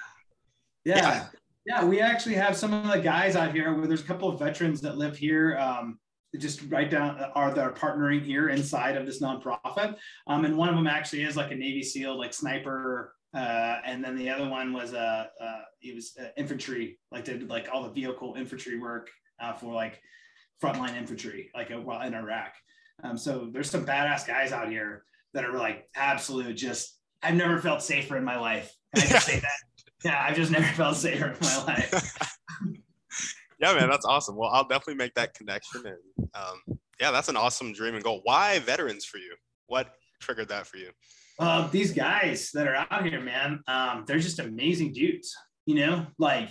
yeah. 0.84 0.96
yeah. 0.96 1.26
Yeah, 1.68 1.84
we 1.84 2.00
actually 2.00 2.36
have 2.36 2.56
some 2.56 2.74
of 2.74 2.92
the 2.92 3.00
guys 3.00 3.36
out 3.36 3.52
here 3.52 3.74
where 3.74 3.88
there's 3.88 4.02
a 4.02 4.06
couple 4.06 4.30
of 4.30 4.38
veterans 4.38 4.82
that 4.82 4.98
live 4.98 5.18
here. 5.18 5.58
Um, 5.58 5.98
just 6.38 6.62
right 6.70 6.92
down 6.92 7.20
are 7.34 7.52
that 7.52 7.64
are 7.64 7.74
partnering 7.74 8.22
here 8.22 8.50
inside 8.50 8.96
of 8.98 9.06
this 9.06 9.20
nonprofit. 9.22 9.96
Um, 10.28 10.46
and 10.46 10.56
one 10.58 10.70
of 10.70 10.76
them 10.76 10.86
actually 10.86 11.24
is 11.24 11.36
like 11.36 11.52
a 11.52 11.56
Navy 11.56 11.82
SEAL, 11.82 12.20
like 12.20 12.34
sniper. 12.34 13.15
Uh, 13.36 13.82
and 13.86 14.02
then 14.04 14.16
the 14.16 14.30
other 14.30 14.48
one 14.48 14.72
was 14.72 14.94
a 14.94 15.30
uh, 15.42 15.44
uh, 15.44 15.62
he 15.80 15.94
was 15.94 16.16
uh, 16.20 16.28
infantry, 16.38 16.98
like 17.12 17.26
did 17.26 17.50
like 17.50 17.68
all 17.72 17.84
the 17.84 17.90
vehicle 17.90 18.36
infantry 18.38 18.80
work 18.80 19.10
uh, 19.42 19.52
for 19.52 19.74
like 19.74 20.02
frontline 20.64 20.96
infantry, 20.96 21.52
like 21.54 21.70
uh, 21.70 21.82
while 21.82 22.02
in 22.08 22.14
Iraq. 22.14 22.54
Um, 23.04 23.18
so 23.18 23.50
there's 23.52 23.70
some 23.70 23.86
badass 23.86 24.26
guys 24.26 24.54
out 24.54 24.70
here 24.70 25.04
that 25.34 25.44
are 25.44 25.58
like 25.58 25.90
absolute 25.96 26.56
just. 26.56 26.98
I've 27.22 27.36
never 27.36 27.60
felt 27.60 27.82
safer 27.82 28.16
in 28.16 28.24
my 28.24 28.38
life. 28.38 28.74
Can 28.96 29.06
I 29.06 29.10
just 29.10 29.26
say 29.26 29.40
that? 29.40 29.58
yeah, 30.06 30.24
I've 30.24 30.36
just 30.36 30.52
never 30.52 30.68
felt 30.68 30.96
safer 30.96 31.28
in 31.28 31.38
my 31.42 31.64
life. 31.68 32.18
yeah, 33.60 33.74
man, 33.74 33.90
that's 33.90 34.06
awesome. 34.06 34.38
Well, 34.38 34.50
I'll 34.50 34.68
definitely 34.68 34.96
make 34.96 35.14
that 35.16 35.34
connection. 35.34 35.86
And 35.86 36.30
um, 36.36 36.78
yeah, 37.02 37.12
that's 37.12 37.28
an 37.28 37.36
awesome 37.36 37.74
dream 37.74 37.96
and 37.96 38.04
goal. 38.04 38.22
Why 38.24 38.60
veterans 38.60 39.04
for 39.04 39.18
you? 39.18 39.36
What 39.68 39.94
triggered 40.22 40.48
that 40.50 40.68
for 40.68 40.78
you? 40.78 40.92
Uh, 41.38 41.68
these 41.68 41.92
guys 41.92 42.52
that 42.54 42.68
are 42.68 42.88
out 42.90 43.06
here, 43.06 43.22
man, 43.22 43.60
um, 43.68 44.06
they're 44.08 44.20
just 44.20 44.40
amazing 44.40 44.94
dudes. 44.94 45.36
You 45.66 45.76
know, 45.76 46.08
like 46.18 46.50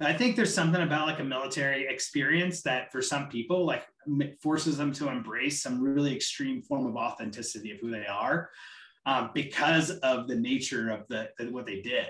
I 0.00 0.12
think 0.12 0.36
there's 0.36 0.54
something 0.54 0.82
about 0.82 1.06
like 1.06 1.20
a 1.20 1.24
military 1.24 1.86
experience 1.88 2.62
that 2.62 2.92
for 2.92 3.00
some 3.00 3.28
people, 3.28 3.64
like 3.64 3.84
forces 4.42 4.76
them 4.76 4.92
to 4.92 5.08
embrace 5.08 5.62
some 5.62 5.80
really 5.80 6.14
extreme 6.14 6.62
form 6.62 6.86
of 6.86 6.96
authenticity 6.96 7.70
of 7.70 7.78
who 7.80 7.90
they 7.90 8.06
are 8.06 8.50
um, 9.06 9.30
because 9.32 9.90
of 9.90 10.28
the 10.28 10.36
nature 10.36 10.90
of 10.90 11.06
the, 11.08 11.30
the 11.38 11.50
what 11.50 11.64
they 11.64 11.80
did. 11.80 12.08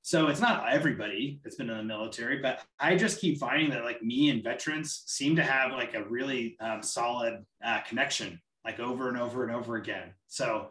So 0.00 0.28
it's 0.28 0.40
not 0.40 0.72
everybody 0.72 1.38
that's 1.44 1.56
been 1.56 1.68
in 1.68 1.76
the 1.76 1.82
military, 1.82 2.38
but 2.38 2.62
I 2.80 2.96
just 2.96 3.20
keep 3.20 3.38
finding 3.38 3.68
that 3.70 3.84
like 3.84 4.02
me 4.02 4.30
and 4.30 4.42
veterans 4.42 5.02
seem 5.06 5.36
to 5.36 5.42
have 5.42 5.72
like 5.72 5.94
a 5.94 6.08
really 6.08 6.56
um, 6.60 6.82
solid 6.82 7.44
uh, 7.62 7.80
connection, 7.86 8.40
like 8.64 8.80
over 8.80 9.08
and 9.08 9.18
over 9.18 9.44
and 9.44 9.54
over 9.54 9.76
again. 9.76 10.14
So 10.28 10.70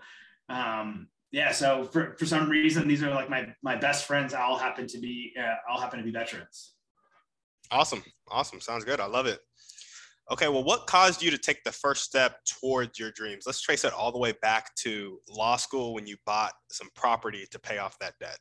um, 0.50 1.08
yeah, 1.32 1.52
so 1.52 1.84
for, 1.86 2.16
for 2.18 2.26
some 2.26 2.50
reason, 2.50 2.88
these 2.88 3.04
are 3.04 3.14
like 3.14 3.30
my 3.30 3.54
my 3.62 3.76
best 3.76 4.06
friends. 4.06 4.34
All 4.34 4.58
happen 4.58 4.88
to 4.88 4.98
be 4.98 5.34
uh, 5.40 5.56
all 5.70 5.80
happen 5.80 6.00
to 6.00 6.06
be 6.06 6.12
veterans. 6.12 6.74
Awesome, 7.70 8.04
awesome, 8.30 8.62
sounds 8.62 8.86
good. 8.86 9.00
I 9.00 9.08
love 9.08 9.26
it. 9.26 9.40
Okay, 10.30 10.50
well, 10.50 10.64
what 10.64 10.88
caused 10.88 11.22
you 11.22 11.32
to 11.32 11.38
take 11.38 11.64
the 11.64 11.72
first 11.72 12.04
step 12.04 12.40
towards 12.46 13.00
your 13.00 13.12
dreams? 13.12 13.44
Let's 13.46 13.62
trace 13.62 13.86
it 13.86 13.94
all 13.94 14.12
the 14.12 14.18
way 14.18 14.34
back 14.42 14.76
to 14.76 15.20
law 15.30 15.56
school 15.56 15.94
when 15.94 16.06
you 16.06 16.18
bought 16.26 16.54
some 16.70 16.90
property 16.96 17.46
to 17.52 17.60
pay 17.60 17.78
off 17.78 17.98
that 18.00 18.16
debt. 18.20 18.38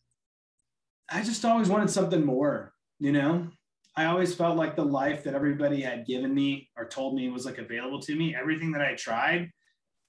I 1.09 1.23
just 1.23 1.45
always 1.45 1.69
wanted 1.69 1.91
something 1.91 2.25
more, 2.25 2.73
you 2.99 3.13
know? 3.13 3.49
I 3.97 4.07
always 4.07 4.35
felt 4.35 4.57
like 4.57 4.75
the 4.75 4.85
life 4.85 5.23
that 5.25 5.35
everybody 5.35 5.81
had 5.81 6.07
given 6.07 6.35
me 6.35 6.69
or 6.77 6.87
told 6.87 7.15
me 7.15 7.29
was 7.29 7.47
like 7.47 7.59
available 7.59 8.01
to 8.03 8.17
me. 8.17 8.35
Everything 8.35 8.73
that 8.73 8.83
I 8.83 8.95
tried, 8.95 9.51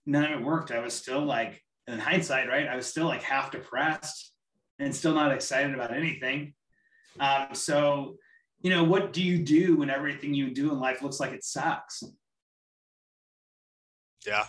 none 0.08 0.26
of 0.26 0.32
it 0.32 0.44
worked. 0.44 0.72
I 0.72 0.80
was 0.80 0.96
still 0.96 1.24
like, 1.24 1.62
in 1.88 2.00
hindsight, 2.00 2.48
right? 2.48 2.68
I 2.68 2.76
was 2.76 2.88
still 2.88 3.06
like 3.06 3.24
half 3.24 3.52
depressed 3.52 4.34
and 4.80 4.96
still 4.96 5.14
not 5.14 5.32
excited 5.32 5.74
about 5.74 5.96
anything. 5.96 6.54
Um, 7.20 7.48
so, 7.54 8.18
you 8.62 8.70
know, 8.70 8.84
what 8.84 9.14
do 9.14 9.24
you 9.24 9.40
do 9.40 9.78
when 9.78 9.90
everything 9.90 10.34
you 10.34 10.52
do 10.52 10.72
in 10.72 10.80
life 10.80 11.02
looks 11.02 11.20
like 11.20 11.32
it 11.32 11.44
sucks? 11.44 12.04
Yeah. 14.26 14.46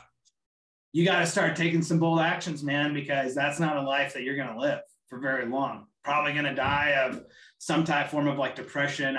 You 0.92 1.04
got 1.04 1.20
to 1.20 1.26
start 1.26 1.56
taking 1.56 1.82
some 1.82 1.98
bold 1.98 2.20
actions, 2.20 2.62
man, 2.62 2.94
because 2.94 3.34
that's 3.34 3.60
not 3.60 3.76
a 3.76 3.82
life 3.82 4.14
that 4.14 4.22
you're 4.22 4.36
going 4.36 4.52
to 4.52 4.58
live 4.58 4.80
for 5.08 5.18
very 5.18 5.46
long 5.46 5.86
probably 6.08 6.32
going 6.32 6.46
to 6.46 6.54
die 6.54 6.92
of 7.04 7.22
some 7.58 7.84
type 7.84 8.08
form 8.08 8.26
of 8.26 8.38
like 8.38 8.56
depression, 8.56 9.14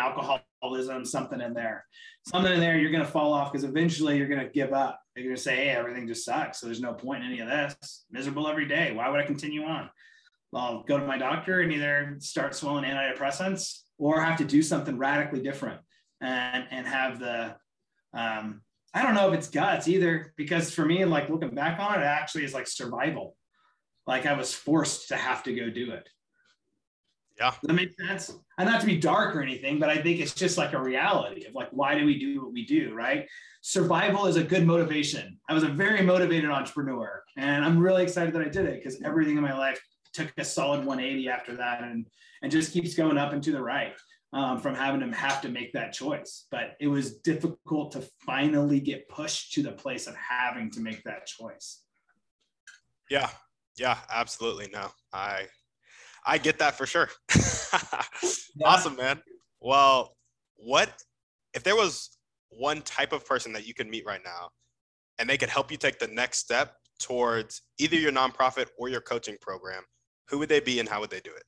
alcoholism, 0.61 1.05
something 1.05 1.41
in 1.41 1.53
there. 1.53 1.85
Something 2.27 2.53
in 2.53 2.59
there, 2.59 2.77
you're 2.77 2.91
going 2.91 3.05
to 3.05 3.11
fall 3.11 3.33
off 3.33 3.51
because 3.51 3.63
eventually 3.63 4.17
you're 4.17 4.27
going 4.27 4.45
to 4.45 4.49
give 4.49 4.73
up. 4.73 4.99
You're 5.15 5.25
going 5.25 5.35
to 5.35 5.41
say, 5.41 5.55
hey, 5.55 5.69
everything 5.69 6.07
just 6.07 6.25
sucks. 6.25 6.59
So 6.59 6.65
there's 6.65 6.81
no 6.81 6.93
point 6.93 7.23
in 7.23 7.31
any 7.31 7.39
of 7.39 7.47
this. 7.47 8.05
Miserable 8.11 8.47
every 8.47 8.67
day. 8.67 8.93
Why 8.93 9.09
would 9.09 9.19
I 9.19 9.25
continue 9.25 9.63
on? 9.63 9.89
I'll 10.53 10.83
go 10.83 10.97
to 10.97 11.05
my 11.05 11.17
doctor 11.17 11.61
and 11.61 11.71
either 11.71 12.15
start 12.19 12.55
swallowing 12.55 12.85
antidepressants 12.85 13.81
or 13.97 14.21
have 14.21 14.37
to 14.37 14.45
do 14.45 14.63
something 14.63 14.97
radically 14.97 15.41
different 15.41 15.79
and, 16.21 16.65
and 16.71 16.87
have 16.87 17.19
the, 17.19 17.55
um, 18.13 18.61
I 18.93 19.03
don't 19.03 19.13
know 19.13 19.31
if 19.31 19.37
it's 19.37 19.49
guts 19.49 19.87
either, 19.87 20.33
because 20.37 20.71
for 20.71 20.83
me, 20.83 21.05
like 21.05 21.29
looking 21.29 21.53
back 21.53 21.79
on 21.79 21.99
it, 21.99 22.01
it 22.01 22.07
actually 22.07 22.45
is 22.45 22.53
like 22.53 22.67
survival. 22.67 23.35
Like 24.07 24.25
I 24.25 24.33
was 24.33 24.53
forced 24.53 25.09
to 25.09 25.15
have 25.15 25.43
to 25.43 25.53
go 25.53 25.69
do 25.69 25.91
it. 25.91 26.09
Yeah. 27.39 27.51
Does 27.51 27.59
that 27.63 27.73
make 27.73 27.91
sense? 27.99 28.33
And 28.57 28.69
not 28.69 28.81
to 28.81 28.85
be 28.85 28.97
dark 28.97 29.35
or 29.35 29.41
anything, 29.41 29.79
but 29.79 29.89
I 29.89 30.01
think 30.01 30.19
it's 30.19 30.33
just 30.33 30.57
like 30.57 30.73
a 30.73 30.81
reality 30.81 31.45
of 31.45 31.55
like, 31.55 31.69
why 31.71 31.97
do 31.97 32.05
we 32.05 32.19
do 32.19 32.41
what 32.43 32.51
we 32.51 32.65
do, 32.65 32.93
right? 32.93 33.27
Survival 33.61 34.25
is 34.25 34.35
a 34.35 34.43
good 34.43 34.67
motivation. 34.67 35.39
I 35.47 35.53
was 35.53 35.63
a 35.63 35.69
very 35.69 36.01
motivated 36.01 36.49
entrepreneur 36.49 37.23
and 37.37 37.63
I'm 37.63 37.79
really 37.79 38.03
excited 38.03 38.33
that 38.33 38.41
I 38.41 38.49
did 38.49 38.65
it 38.65 38.83
because 38.83 39.01
everything 39.03 39.37
in 39.37 39.43
my 39.43 39.57
life 39.57 39.81
took 40.13 40.33
a 40.37 40.43
solid 40.43 40.85
180 40.85 41.29
after 41.29 41.55
that 41.55 41.83
and, 41.83 42.07
and 42.41 42.51
just 42.51 42.73
keeps 42.73 42.93
going 42.93 43.17
up 43.17 43.31
and 43.31 43.41
to 43.43 43.51
the 43.53 43.61
right 43.61 43.93
um, 44.33 44.59
from 44.59 44.75
having 44.75 44.99
to 44.99 45.17
have 45.17 45.41
to 45.41 45.49
make 45.49 45.71
that 45.73 45.93
choice. 45.93 46.45
But 46.51 46.75
it 46.81 46.87
was 46.87 47.19
difficult 47.19 47.93
to 47.93 48.03
finally 48.25 48.81
get 48.81 49.07
pushed 49.07 49.53
to 49.53 49.63
the 49.63 49.71
place 49.71 50.07
of 50.07 50.15
having 50.17 50.71
to 50.71 50.81
make 50.81 51.03
that 51.05 51.25
choice. 51.25 51.83
Yeah. 53.09 53.29
Yeah, 53.77 53.97
absolutely. 54.11 54.67
No, 54.73 54.89
I 55.13 55.47
I 56.25 56.37
get 56.37 56.59
that 56.59 56.75
for 56.75 56.85
sure. 56.85 57.09
yeah. 57.35 58.03
Awesome, 58.65 58.95
man. 58.95 59.21
Well, 59.61 60.15
what 60.55 60.89
if 61.53 61.63
there 61.63 61.75
was 61.75 62.09
one 62.49 62.81
type 62.81 63.13
of 63.13 63.25
person 63.25 63.53
that 63.53 63.67
you 63.67 63.73
could 63.73 63.87
meet 63.87 64.05
right 64.05 64.21
now 64.23 64.49
and 65.17 65.29
they 65.29 65.37
could 65.37 65.49
help 65.49 65.71
you 65.71 65.77
take 65.77 65.99
the 65.99 66.07
next 66.07 66.39
step 66.39 66.75
towards 66.99 67.61
either 67.77 67.95
your 67.95 68.11
nonprofit 68.11 68.67
or 68.77 68.89
your 68.89 69.01
coaching 69.01 69.37
program, 69.41 69.83
who 70.29 70.37
would 70.39 70.49
they 70.49 70.59
be 70.59 70.79
and 70.79 70.87
how 70.87 70.99
would 70.99 71.09
they 71.09 71.21
do 71.21 71.31
it? 71.31 71.43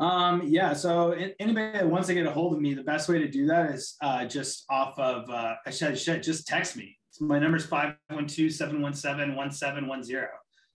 Um, 0.00 0.42
yeah, 0.46 0.74
so 0.74 1.10
anybody 1.40 1.72
that 1.72 1.88
wants 1.88 2.06
to 2.06 2.14
get 2.14 2.24
a 2.24 2.30
hold 2.30 2.54
of 2.54 2.60
me, 2.60 2.74
the 2.74 2.84
best 2.84 3.08
way 3.08 3.18
to 3.18 3.28
do 3.28 3.46
that 3.46 3.70
is 3.70 3.96
uh, 4.00 4.24
just 4.26 4.64
off 4.70 4.96
of, 4.98 5.28
uh, 5.28 5.54
I 5.66 5.70
should, 5.70 5.98
should 5.98 6.22
just 6.22 6.46
text 6.46 6.76
me. 6.76 6.96
So 7.10 7.24
my 7.24 7.40
number 7.40 7.56
is 7.56 7.66
512 7.66 8.52
717 8.52 9.34
1710. 9.34 10.28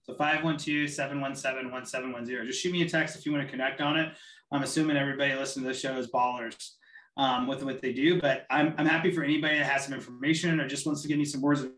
So 0.04 0.14
512-717-1710. 0.14 2.46
Just 2.46 2.60
shoot 2.60 2.72
me 2.72 2.82
a 2.82 2.88
text 2.88 3.16
if 3.16 3.24
you 3.24 3.32
want 3.32 3.44
to 3.44 3.50
connect 3.50 3.80
on 3.80 3.98
it. 3.98 4.12
I'm 4.52 4.62
assuming 4.62 4.98
everybody 4.98 5.34
listening 5.34 5.64
to 5.64 5.72
the 5.72 5.78
show 5.78 5.96
is 5.96 6.08
ballers 6.08 6.72
um, 7.16 7.46
with 7.46 7.62
what 7.62 7.80
they 7.80 7.92
do, 7.92 8.20
but 8.20 8.46
I'm, 8.50 8.74
I'm 8.76 8.86
happy 8.86 9.10
for 9.10 9.24
anybody 9.24 9.58
that 9.58 9.64
has 9.64 9.84
some 9.84 9.94
information 9.94 10.60
or 10.60 10.68
just 10.68 10.84
wants 10.84 11.00
to 11.02 11.08
give 11.08 11.18
me 11.18 11.24
some 11.24 11.40
words 11.40 11.62
of 11.62 11.72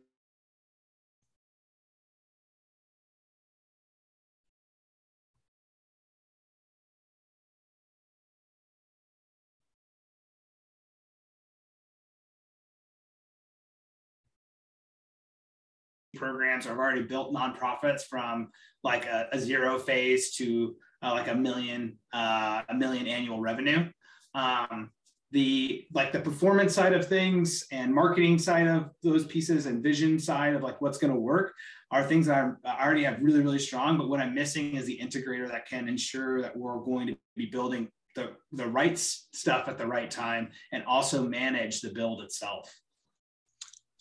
programs. 16.16 16.66
I've 16.66 16.78
already 16.78 17.02
built 17.02 17.34
nonprofits 17.34 18.02
from 18.02 18.48
like 18.82 19.06
a, 19.06 19.28
a 19.32 19.38
zero 19.38 19.78
phase 19.78 20.34
to 20.36 20.76
uh, 21.02 21.12
like 21.12 21.28
a 21.28 21.34
million, 21.34 21.98
uh, 22.12 22.62
a 22.68 22.74
million 22.74 23.06
annual 23.06 23.40
revenue. 23.40 23.88
Um, 24.34 24.90
the 25.32 25.84
like 25.92 26.12
the 26.12 26.20
performance 26.20 26.72
side 26.72 26.92
of 26.92 27.06
things 27.06 27.66
and 27.72 27.92
marketing 27.92 28.38
side 28.38 28.66
of 28.66 28.90
those 29.02 29.26
pieces 29.26 29.66
and 29.66 29.82
vision 29.82 30.18
side 30.18 30.54
of 30.54 30.62
like 30.62 30.80
what's 30.80 30.98
going 30.98 31.12
to 31.12 31.18
work 31.18 31.52
are 31.90 32.04
things 32.04 32.26
that 32.26 32.38
I'm, 32.38 32.56
I 32.64 32.84
already 32.84 33.04
have 33.04 33.20
really 33.20 33.40
really 33.40 33.58
strong. 33.58 33.98
But 33.98 34.08
what 34.08 34.20
I'm 34.20 34.34
missing 34.34 34.76
is 34.76 34.86
the 34.86 34.98
integrator 34.98 35.48
that 35.50 35.68
can 35.68 35.88
ensure 35.88 36.40
that 36.42 36.56
we're 36.56 36.78
going 36.78 37.08
to 37.08 37.16
be 37.36 37.46
building 37.46 37.88
the 38.14 38.32
the 38.52 38.66
right 38.66 38.96
stuff 38.98 39.68
at 39.68 39.78
the 39.78 39.86
right 39.86 40.10
time 40.10 40.50
and 40.72 40.84
also 40.84 41.26
manage 41.26 41.80
the 41.80 41.90
build 41.90 42.22
itself. 42.22 42.72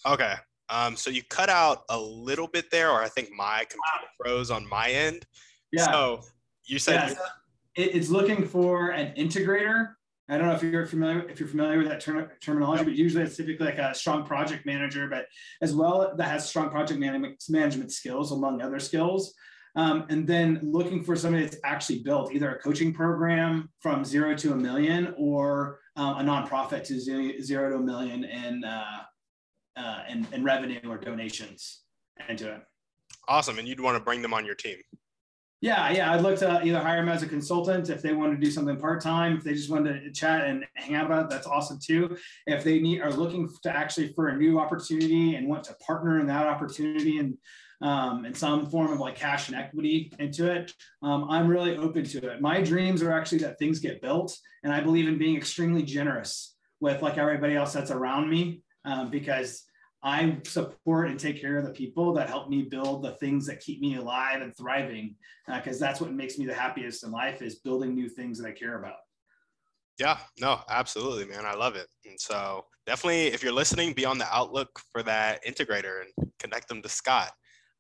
Okay, 0.06 0.36
um, 0.70 0.96
so 0.96 1.10
you 1.10 1.24
cut 1.24 1.50
out 1.50 1.84
a 1.90 2.00
little 2.00 2.48
bit 2.48 2.72
there, 2.72 2.92
or 2.92 3.02
I 3.02 3.10
think 3.10 3.30
my 3.32 3.60
computer 3.60 4.12
froze 4.18 4.52
on 4.52 4.68
my 4.68 4.90
end. 4.90 5.26
Yeah. 5.72 5.92
So 5.92 6.22
you 6.66 6.80
said 6.80 7.16
yeah, 7.76 7.86
it's 7.92 8.10
looking 8.10 8.48
for 8.48 8.90
an 8.90 9.14
integrator 9.16 9.96
I 10.28 10.38
don't 10.38 10.48
know 10.48 10.56
if 10.56 10.64
you're 10.64 10.88
familiar 10.88 11.28
if 11.30 11.40
you're 11.40 11.50
familiar 11.50 11.78
with 11.78 11.88
that 11.88 12.00
term, 12.00 12.28
terminology, 12.42 12.84
but 12.84 12.96
usually 12.96 13.24
it's 13.24 13.38
typically 13.38 13.68
like 13.68 13.78
a 13.78 13.94
strong 13.94 14.26
project 14.26 14.66
manager, 14.66 15.08
but 15.08 15.28
as 15.62 15.76
well 15.76 16.14
that 16.18 16.28
has 16.28 16.50
strong 16.50 16.70
project 16.70 17.00
management 17.00 17.44
management 17.48 17.92
skills 17.92 18.32
among 18.32 18.62
other 18.62 18.80
skills. 18.80 19.34
Um, 19.76 20.06
and 20.10 20.26
then 20.26 20.62
looking 20.64 21.04
for 21.04 21.16
somebody 21.16 21.44
that's 21.44 21.58
actually 21.64 22.00
built 22.00 22.34
either 22.34 22.56
a 22.56 22.60
coaching 22.60 22.94
program 22.94 23.70
from 23.82 24.06
zero 24.06 24.34
to 24.36 24.54
a 24.54 24.56
million 24.56 25.14
or 25.18 25.80
uh, 25.98 26.16
a 26.18 26.24
nonprofit 26.24 26.84
to 26.86 27.00
zero 27.00 27.70
to 27.70 27.76
a 27.76 27.80
million 27.80 28.24
in, 28.24 28.64
uh, 28.64 29.02
uh, 29.76 30.04
in, 30.10 30.28
in 30.32 30.44
revenue 30.44 30.80
or 30.88 30.98
donations 30.98 31.82
into 32.30 32.54
it. 32.54 32.62
Awesome. 33.28 33.60
And 33.60 33.68
you'd 33.68 33.80
want 33.80 33.98
to 33.98 34.04
bring 34.04 34.22
them 34.22 34.34
on 34.34 34.46
your 34.46 34.56
team. 34.56 34.78
Yeah, 35.62 35.90
yeah. 35.90 36.14
I'd 36.14 36.22
look 36.22 36.38
to 36.40 36.62
either 36.64 36.80
hire 36.80 36.98
them 36.98 37.10
as 37.10 37.24
a 37.24 37.28
consultant 37.28 37.90
if 37.90 38.02
they 38.02 38.14
want 38.14 38.34
to 38.34 38.46
do 38.46 38.52
something 38.52 38.78
part 38.78 39.02
time. 39.02 39.38
If 39.38 39.44
they 39.44 39.54
just 39.54 39.72
want 39.72 39.86
to 39.86 40.12
chat 40.12 40.46
and 40.46 40.66
hang 40.76 40.96
out 40.96 41.08
about 41.08 41.24
it, 41.24 41.30
that's 41.30 41.48
awesome 41.48 41.80
too. 41.84 42.18
If 42.46 42.64
they 42.64 42.80
need 42.80 43.02
are 43.02 43.12
looking 43.12 43.50
to 43.64 43.76
actually 43.76 44.14
for 44.14 44.28
a 44.28 44.38
new 44.38 44.60
opportunity 44.60 45.36
and 45.36 45.48
want 45.48 45.64
to 45.66 45.74
partner 45.76 46.20
in 46.20 46.28
that 46.28 46.46
opportunity 46.46 47.18
and 47.18 47.38
um, 47.82 48.26
in 48.26 48.34
some 48.34 48.70
form 48.70 48.92
of 48.92 49.00
like 49.00 49.16
cash 49.16 49.48
and 49.48 49.58
equity 49.58 50.12
into 50.20 50.52
it, 50.52 50.72
um, 51.02 51.26
I'm 51.30 51.48
really 51.48 51.78
open 51.78 52.04
to 52.04 52.32
it. 52.32 52.42
My 52.42 52.62
dreams 52.62 53.02
are 53.02 53.12
actually 53.12 53.40
that 53.40 53.58
things 53.58 53.80
get 53.80 54.02
built, 54.02 54.38
and 54.64 54.72
I 54.72 54.82
believe 54.82 55.08
in 55.08 55.18
being 55.18 55.36
extremely 55.36 55.84
generous 55.84 56.56
with 56.80 57.02
like 57.02 57.18
everybody 57.18 57.56
else 57.56 57.74
that's 57.74 57.92
around 57.92 58.30
me 58.30 58.62
um, 58.86 59.10
because 59.10 59.64
I 60.04 60.38
support 60.46 61.10
and 61.10 61.20
take 61.20 61.42
care 61.42 61.58
of 61.58 61.66
the 61.66 61.72
people 61.72 62.14
that 62.14 62.30
help 62.30 62.48
me 62.48 62.62
build 62.62 63.04
the 63.04 63.14
things 63.14 63.48
that 63.48 63.60
keep 63.60 63.82
me 63.82 63.96
alive 63.96 64.42
and 64.42 64.56
thriving 64.56 65.16
because 65.48 65.82
uh, 65.82 65.86
that's 65.88 66.00
what 66.00 66.14
makes 66.14 66.38
me 66.38 66.46
the 66.46 66.54
happiest 66.54 67.04
in 67.04 67.12
life 67.12 67.42
is 67.42 67.56
building 67.56 67.96
new 67.96 68.08
things 68.08 68.38
that 68.40 68.48
I 68.48 68.52
care 68.52 68.78
about. 68.78 68.98
Yeah, 70.00 70.18
no, 70.40 70.60
absolutely, 70.70 71.26
man. 71.26 71.46
I 71.46 71.56
love 71.56 71.76
it. 71.76 71.88
And 72.06 72.20
so 72.20 72.66
definitely 72.86 73.28
if 73.28 73.42
you're 73.42 73.54
listening, 73.54 73.94
be 73.94 74.06
on 74.06 74.18
the 74.18 74.28
outlook 74.32 74.80
for 74.92 75.02
that 75.04 75.44
integrator 75.44 76.02
and 76.02 76.32
connect 76.38 76.68
them 76.68 76.82
to 76.82 76.90
Scott. 76.90 77.32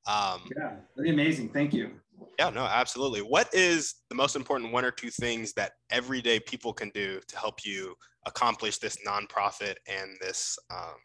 Um, 0.08 0.50
yeah, 0.58 0.76
pretty 0.96 1.12
amazing. 1.12 1.50
Thank 1.50 1.74
you. 1.74 1.91
Yeah, 2.39 2.49
no, 2.49 2.65
absolutely. 2.65 3.21
What 3.21 3.54
is 3.54 3.95
the 4.10 4.15
most 4.15 4.36
important 4.36 4.73
one 4.73 4.84
or 4.84 4.91
two 4.91 5.10
things 5.10 5.54
that 5.54 5.73
everyday 5.89 6.39
people 6.39 6.73
can 6.73 6.89
do 6.89 7.19
to 7.28 7.38
help 7.38 7.65
you 7.65 7.95
accomplish 8.25 8.78
this 8.78 8.97
nonprofit 9.08 9.75
and 9.88 10.12
this 10.19 10.58
um, 10.69 10.95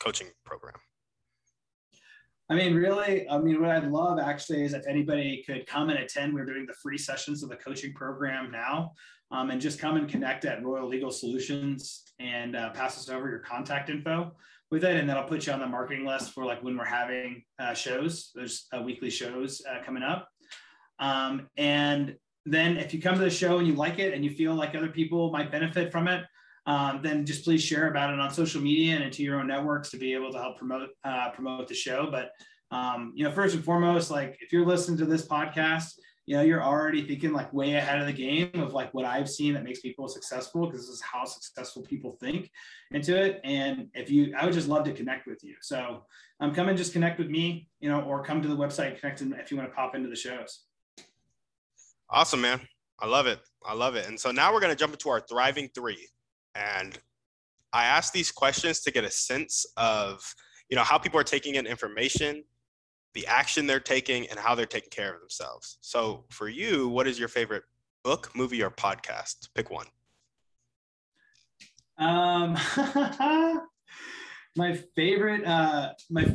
coaching 0.00 0.28
program? 0.44 0.74
I 2.50 2.54
mean, 2.56 2.74
really, 2.74 3.28
I 3.28 3.38
mean, 3.38 3.60
what 3.60 3.70
I'd 3.70 3.88
love 3.88 4.18
actually 4.18 4.64
is 4.64 4.74
if 4.74 4.84
anybody 4.88 5.44
could 5.46 5.66
come 5.66 5.88
and 5.88 6.00
attend. 6.00 6.34
We're 6.34 6.44
doing 6.44 6.66
the 6.66 6.74
free 6.82 6.98
sessions 6.98 7.44
of 7.44 7.48
the 7.48 7.56
coaching 7.56 7.92
program 7.92 8.50
now, 8.50 8.92
um, 9.30 9.50
and 9.50 9.60
just 9.60 9.78
come 9.78 9.96
and 9.96 10.08
connect 10.08 10.44
at 10.44 10.64
Royal 10.64 10.88
Legal 10.88 11.12
Solutions 11.12 12.02
and 12.18 12.56
uh, 12.56 12.70
pass 12.70 12.98
us 12.98 13.08
over 13.08 13.30
your 13.30 13.38
contact 13.38 13.88
info 13.88 14.32
with 14.72 14.82
it, 14.82 14.96
and 14.96 15.08
then 15.08 15.16
I'll 15.16 15.28
put 15.28 15.46
you 15.46 15.52
on 15.52 15.60
the 15.60 15.66
marketing 15.66 16.04
list 16.04 16.32
for 16.32 16.44
like 16.44 16.60
when 16.62 16.76
we're 16.76 16.84
having 16.84 17.44
uh, 17.60 17.74
shows. 17.74 18.32
There's 18.34 18.66
uh, 18.76 18.82
weekly 18.82 19.10
shows 19.10 19.62
uh, 19.70 19.84
coming 19.84 20.02
up, 20.02 20.28
um, 21.00 21.48
and 21.56 22.16
then 22.46 22.76
if 22.76 22.94
you 22.94 23.02
come 23.02 23.14
to 23.14 23.20
the 23.20 23.30
show 23.30 23.58
and 23.58 23.66
you 23.66 23.74
like 23.74 23.98
it 23.98 24.14
and 24.14 24.24
you 24.24 24.30
feel 24.30 24.54
like 24.54 24.74
other 24.74 24.88
people 24.88 25.30
might 25.30 25.50
benefit 25.50 25.90
from 25.90 26.08
it, 26.08 26.24
um, 26.66 27.00
then 27.02 27.26
just 27.26 27.44
please 27.44 27.62
share 27.62 27.88
about 27.88 28.12
it 28.12 28.20
on 28.20 28.30
social 28.30 28.60
media 28.60 28.94
and 28.94 29.02
into 29.02 29.22
your 29.22 29.40
own 29.40 29.48
networks 29.48 29.90
to 29.90 29.96
be 29.96 30.14
able 30.14 30.30
to 30.32 30.38
help 30.38 30.58
promote 30.58 30.90
uh, 31.04 31.30
promote 31.30 31.68
the 31.68 31.74
show. 31.74 32.08
But 32.10 32.30
um, 32.70 33.12
you 33.16 33.24
know, 33.24 33.32
first 33.32 33.54
and 33.54 33.64
foremost, 33.64 34.10
like 34.10 34.38
if 34.40 34.52
you're 34.52 34.66
listening 34.66 34.98
to 34.98 35.06
this 35.06 35.26
podcast, 35.26 35.94
you 36.26 36.36
know, 36.36 36.42
you're 36.42 36.62
already 36.62 37.04
thinking 37.04 37.32
like 37.32 37.52
way 37.52 37.74
ahead 37.74 37.98
of 37.98 38.06
the 38.06 38.12
game 38.12 38.50
of 38.54 38.72
like 38.72 38.94
what 38.94 39.04
I've 39.04 39.28
seen 39.28 39.54
that 39.54 39.64
makes 39.64 39.80
people 39.80 40.06
successful 40.06 40.66
because 40.66 40.82
this 40.82 40.96
is 40.96 41.02
how 41.02 41.24
successful 41.24 41.82
people 41.82 42.16
think 42.20 42.50
into 42.92 43.20
it. 43.20 43.40
And 43.42 43.88
if 43.94 44.10
you, 44.10 44.32
I 44.38 44.44
would 44.44 44.54
just 44.54 44.68
love 44.68 44.84
to 44.84 44.92
connect 44.92 45.26
with 45.26 45.42
you. 45.42 45.56
So 45.60 46.04
um, 46.38 46.54
come 46.54 46.68
and 46.68 46.78
just 46.78 46.92
connect 46.92 47.18
with 47.18 47.28
me, 47.28 47.68
you 47.80 47.90
know, 47.90 48.02
or 48.02 48.22
come 48.22 48.42
to 48.42 48.48
the 48.48 48.56
website, 48.56 49.00
connect 49.00 49.22
if 49.22 49.50
you 49.50 49.56
want 49.56 49.70
to 49.70 49.74
pop 49.74 49.96
into 49.96 50.08
the 50.08 50.14
shows. 50.14 50.66
Awesome, 52.12 52.40
man. 52.40 52.60
I 52.98 53.06
love 53.06 53.26
it. 53.26 53.38
I 53.64 53.74
love 53.74 53.94
it. 53.94 54.08
And 54.08 54.18
so 54.18 54.32
now 54.32 54.52
we're 54.52 54.60
going 54.60 54.72
to 54.72 54.78
jump 54.78 54.92
into 54.92 55.10
our 55.10 55.20
thriving 55.20 55.68
three. 55.74 56.08
And 56.56 56.98
I 57.72 57.84
ask 57.84 58.12
these 58.12 58.32
questions 58.32 58.80
to 58.80 58.90
get 58.90 59.04
a 59.04 59.10
sense 59.10 59.64
of, 59.76 60.20
you 60.68 60.76
know, 60.76 60.82
how 60.82 60.98
people 60.98 61.20
are 61.20 61.24
taking 61.24 61.54
in 61.54 61.66
information, 61.66 62.42
the 63.14 63.26
action 63.28 63.66
they're 63.66 63.78
taking, 63.78 64.26
and 64.28 64.40
how 64.40 64.56
they're 64.56 64.66
taking 64.66 64.90
care 64.90 65.14
of 65.14 65.20
themselves. 65.20 65.78
So 65.82 66.24
for 66.30 66.48
you, 66.48 66.88
what 66.88 67.06
is 67.06 67.18
your 67.18 67.28
favorite 67.28 67.62
book, 68.02 68.30
movie, 68.34 68.62
or 68.62 68.70
podcast? 68.70 69.48
Pick 69.54 69.70
one. 69.70 69.86
Um, 71.96 72.54
my 74.56 74.76
favorite, 74.96 75.46
uh, 75.46 75.92
my 76.10 76.26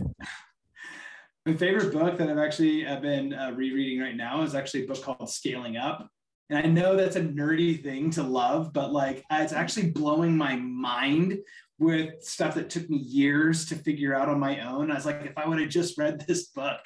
my 1.45 1.53
favorite 1.53 1.93
book 1.93 2.17
that 2.17 2.29
I've 2.29 2.37
actually 2.37 2.87
uh, 2.87 2.99
been 2.99 3.33
uh, 3.33 3.51
rereading 3.51 3.99
right 3.99 4.15
now 4.15 4.41
is 4.41 4.55
actually 4.55 4.83
a 4.83 4.87
book 4.87 5.01
called 5.01 5.29
Scaling 5.29 5.77
Up 5.77 6.09
and 6.49 6.59
I 6.59 6.63
know 6.63 6.95
that's 6.95 7.15
a 7.15 7.21
nerdy 7.21 7.81
thing 7.81 8.11
to 8.11 8.23
love, 8.23 8.71
but 8.71 8.93
like 8.93 9.23
it's 9.31 9.53
actually 9.53 9.91
blowing 9.91 10.37
my 10.37 10.55
mind 10.55 11.39
with 11.79 12.23
stuff 12.23 12.55
that 12.55 12.69
took 12.69 12.89
me 12.89 12.97
years 12.97 13.65
to 13.65 13.75
figure 13.75 14.15
out 14.15 14.29
on 14.29 14.39
my 14.39 14.59
own. 14.67 14.91
I 14.91 14.95
was 14.95 15.05
like, 15.05 15.23
if 15.23 15.37
I 15.37 15.47
would 15.47 15.59
have 15.59 15.69
just 15.69 15.97
read 15.97 16.23
this 16.27 16.47
book, 16.47 16.79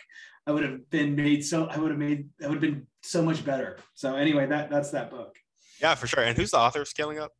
I 0.47 0.51
would 0.51 0.63
have 0.63 0.89
been 0.89 1.15
made 1.15 1.43
so 1.43 1.65
I 1.65 1.77
would 1.77 1.91
have 1.91 1.99
made 1.99 2.29
I 2.41 2.47
would 2.47 2.63
have 2.63 2.73
been 2.73 2.87
so 3.03 3.21
much 3.21 3.43
better. 3.43 3.77
So 3.95 4.15
anyway, 4.15 4.45
that 4.47 4.69
that's 4.69 4.91
that 4.91 5.11
book. 5.11 5.35
Yeah, 5.81 5.95
for 5.95 6.07
sure. 6.07 6.23
And 6.23 6.37
who's 6.37 6.51
the 6.51 6.57
author 6.57 6.81
of 6.81 6.87
Scaling 6.87 7.19
Up? 7.19 7.31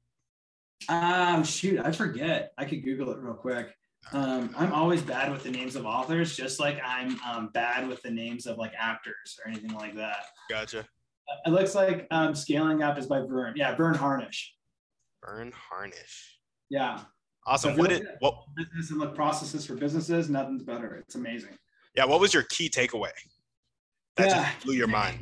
Um, 0.88 1.44
shoot, 1.44 1.80
I 1.84 1.92
forget. 1.92 2.52
I 2.58 2.66
could 2.66 2.84
Google 2.84 3.12
it 3.12 3.20
real 3.20 3.34
quick. 3.34 3.74
Um, 4.12 4.56
I'm 4.58 4.74
always 4.74 5.02
bad 5.02 5.32
with 5.32 5.44
the 5.44 5.52
names 5.52 5.76
of 5.76 5.86
authors, 5.86 6.36
just 6.36 6.60
like 6.60 6.80
I'm 6.84 7.20
um, 7.22 7.50
bad 7.54 7.88
with 7.88 8.02
the 8.02 8.10
names 8.10 8.48
of 8.48 8.58
like 8.58 8.74
actors 8.78 9.38
or 9.44 9.52
anything 9.52 9.74
like 9.74 9.96
that. 9.96 10.26
Gotcha. 10.50 10.86
It 11.46 11.50
looks 11.52 11.76
like 11.76 12.08
um, 12.10 12.34
scaling 12.34 12.82
up 12.82 12.98
is 12.98 13.06
by 13.06 13.20
Verne. 13.20 13.54
Yeah, 13.56 13.76
Verne 13.76 13.96
Harnish. 13.96 14.56
Verne 15.24 15.52
Harnish. 15.52 16.40
Yeah. 16.70 17.02
Awesome. 17.46 17.76
So 17.76 17.80
what 17.80 17.90
did 17.90 18.08
what 18.20 18.36
business 18.56 18.90
and 18.90 19.00
look 19.00 19.16
processes 19.16 19.66
for 19.66 19.76
businesses? 19.76 20.30
Nothing's 20.30 20.64
better. 20.64 20.96
It's 20.96 21.16
amazing. 21.16 21.58
Yeah. 21.96 22.06
What 22.06 22.20
was 22.20 22.34
your 22.34 22.44
key 22.44 22.70
takeaway? 22.70 23.12
That 24.18 24.30
yeah. 24.30 24.52
just 24.52 24.66
blew 24.66 24.74
your 24.74 24.88
mind. 24.88 25.20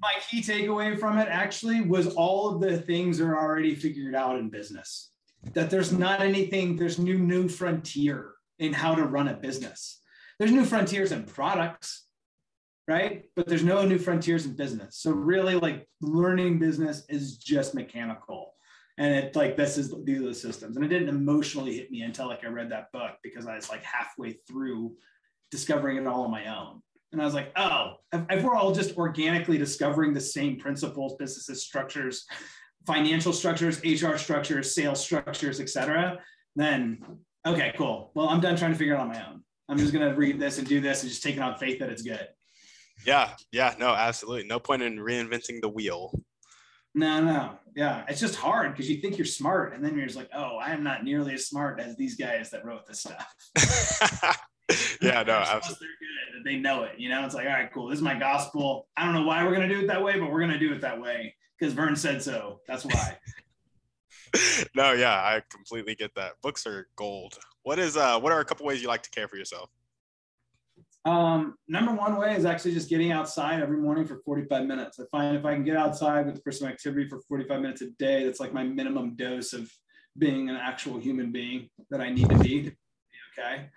My 0.00 0.14
key 0.28 0.42
takeaway 0.42 0.98
from 0.98 1.18
it 1.18 1.28
actually 1.30 1.80
was 1.80 2.08
all 2.14 2.54
of 2.54 2.60
the 2.60 2.78
things 2.78 3.20
are 3.20 3.38
already 3.38 3.74
figured 3.74 4.14
out 4.14 4.36
in 4.38 4.50
business. 4.50 5.12
That 5.52 5.70
there's 5.70 5.92
not 5.92 6.20
anything. 6.20 6.76
There's 6.76 6.98
new 6.98 7.18
new 7.18 7.48
frontier 7.48 8.32
in 8.58 8.72
how 8.72 8.94
to 8.94 9.04
run 9.04 9.28
a 9.28 9.34
business. 9.34 10.00
There's 10.38 10.50
new 10.50 10.64
frontiers 10.64 11.12
in 11.12 11.24
products 11.24 12.04
right? 12.86 13.24
But 13.34 13.46
there's 13.46 13.64
no 13.64 13.84
new 13.84 13.98
frontiers 13.98 14.46
in 14.46 14.56
business. 14.56 14.98
So 14.98 15.10
really 15.10 15.54
like 15.54 15.88
learning 16.00 16.58
business 16.58 17.04
is 17.08 17.38
just 17.38 17.74
mechanical. 17.74 18.54
And 18.98 19.12
it 19.12 19.34
like 19.34 19.56
this 19.56 19.76
is 19.76 19.92
these 20.04 20.20
are 20.20 20.26
the 20.26 20.34
systems. 20.34 20.76
And 20.76 20.84
it 20.84 20.88
didn't 20.88 21.08
emotionally 21.08 21.74
hit 21.74 21.90
me 21.90 22.02
until 22.02 22.28
like 22.28 22.44
I 22.44 22.48
read 22.48 22.70
that 22.70 22.92
book 22.92 23.12
because 23.22 23.46
I 23.46 23.56
was 23.56 23.68
like 23.68 23.82
halfway 23.82 24.34
through 24.46 24.94
discovering 25.50 25.96
it 25.96 26.06
all 26.06 26.22
on 26.22 26.30
my 26.30 26.54
own. 26.54 26.80
And 27.12 27.22
I 27.22 27.24
was 27.24 27.34
like, 27.34 27.52
oh, 27.56 27.94
if, 28.12 28.22
if 28.30 28.42
we're 28.42 28.56
all 28.56 28.72
just 28.72 28.96
organically 28.96 29.56
discovering 29.56 30.14
the 30.14 30.20
same 30.20 30.58
principles, 30.58 31.14
businesses, 31.16 31.64
structures, 31.64 32.26
financial 32.86 33.32
structures, 33.32 33.82
HR 33.84 34.16
structures, 34.16 34.74
sales 34.74 35.00
structures, 35.00 35.60
etc., 35.60 36.18
then 36.56 37.02
okay, 37.46 37.72
cool. 37.76 38.10
Well, 38.14 38.28
I'm 38.28 38.40
done 38.40 38.56
trying 38.56 38.72
to 38.72 38.78
figure 38.78 38.94
it 38.94 38.96
out 38.96 39.02
on 39.02 39.08
my 39.08 39.26
own. 39.26 39.42
I'm 39.68 39.78
just 39.78 39.92
gonna 39.92 40.14
read 40.14 40.38
this 40.38 40.58
and 40.58 40.66
do 40.66 40.80
this 40.80 41.02
and 41.02 41.10
just 41.10 41.22
take 41.22 41.36
it 41.36 41.42
on 41.42 41.56
faith 41.56 41.78
that 41.80 41.90
it's 41.90 42.02
good. 42.02 42.26
Yeah, 43.06 43.30
yeah, 43.50 43.74
no, 43.78 43.88
absolutely. 43.88 44.46
No 44.46 44.58
point 44.58 44.82
in 44.82 44.98
reinventing 44.98 45.60
the 45.60 45.68
wheel. 45.68 46.18
No, 46.94 47.22
no, 47.24 47.58
yeah, 47.74 48.04
it's 48.08 48.20
just 48.20 48.36
hard 48.36 48.72
because 48.72 48.88
you 48.88 49.00
think 49.00 49.18
you're 49.18 49.24
smart, 49.24 49.74
and 49.74 49.84
then 49.84 49.96
you're 49.96 50.06
just 50.06 50.16
like, 50.16 50.30
oh, 50.34 50.58
I 50.58 50.70
am 50.70 50.84
not 50.84 51.02
nearly 51.02 51.34
as 51.34 51.46
smart 51.46 51.80
as 51.80 51.96
these 51.96 52.16
guys 52.16 52.50
that 52.50 52.64
wrote 52.64 52.86
this 52.86 53.00
stuff. 53.00 53.34
yeah, 55.02 55.24
no, 55.24 55.32
absolutely. 55.32 55.88
They're 55.88 56.38
good. 56.38 56.44
They 56.44 56.56
know 56.56 56.84
it. 56.84 56.92
You 56.98 57.08
know, 57.08 57.24
it's 57.24 57.34
like, 57.34 57.46
all 57.46 57.52
right, 57.52 57.72
cool. 57.72 57.88
This 57.88 57.98
is 57.98 58.04
my 58.04 58.16
gospel. 58.16 58.86
I 58.96 59.04
don't 59.04 59.14
know 59.14 59.24
why 59.24 59.42
we're 59.44 59.54
gonna 59.54 59.68
do 59.68 59.80
it 59.80 59.88
that 59.88 60.02
way, 60.02 60.20
but 60.20 60.30
we're 60.30 60.40
gonna 60.40 60.58
do 60.58 60.72
it 60.72 60.82
that 60.82 61.00
way 61.00 61.34
because 61.58 61.74
Verne 61.74 61.96
said 61.96 62.22
so. 62.22 62.60
That's 62.66 62.84
why. 62.84 63.18
no, 64.74 64.92
yeah, 64.92 65.14
I 65.14 65.42
completely 65.50 65.94
get 65.94 66.14
that. 66.16 66.32
Books 66.42 66.66
are 66.66 66.88
gold. 66.96 67.38
What 67.62 67.78
is 67.78 67.96
uh 67.96 68.18
what 68.20 68.32
are 68.32 68.40
a 68.40 68.44
couple 68.44 68.66
ways 68.66 68.82
you 68.82 68.88
like 68.88 69.02
to 69.02 69.10
care 69.10 69.28
for 69.28 69.36
yourself? 69.36 69.70
Um, 71.06 71.56
number 71.68 71.92
one 71.92 72.16
way 72.16 72.34
is 72.34 72.46
actually 72.46 72.72
just 72.72 72.88
getting 72.88 73.12
outside 73.12 73.60
every 73.60 73.76
morning 73.76 74.06
for 74.06 74.22
45 74.24 74.66
minutes. 74.66 74.98
I 74.98 75.04
find 75.10 75.36
if 75.36 75.44
I 75.44 75.54
can 75.54 75.62
get 75.62 75.76
outside 75.76 76.26
with 76.26 76.42
for 76.42 76.50
some 76.50 76.66
activity 76.66 77.08
for 77.08 77.20
45 77.28 77.60
minutes 77.60 77.82
a 77.82 77.90
day, 77.98 78.24
that's 78.24 78.40
like 78.40 78.54
my 78.54 78.64
minimum 78.64 79.14
dose 79.14 79.52
of 79.52 79.70
being 80.16 80.48
an 80.48 80.56
actual 80.56 80.98
human 80.98 81.30
being 81.30 81.68
that 81.90 82.00
I 82.00 82.08
need 82.08 82.30
to 82.30 82.38
be. 82.38 82.72
Okay. 83.38 83.68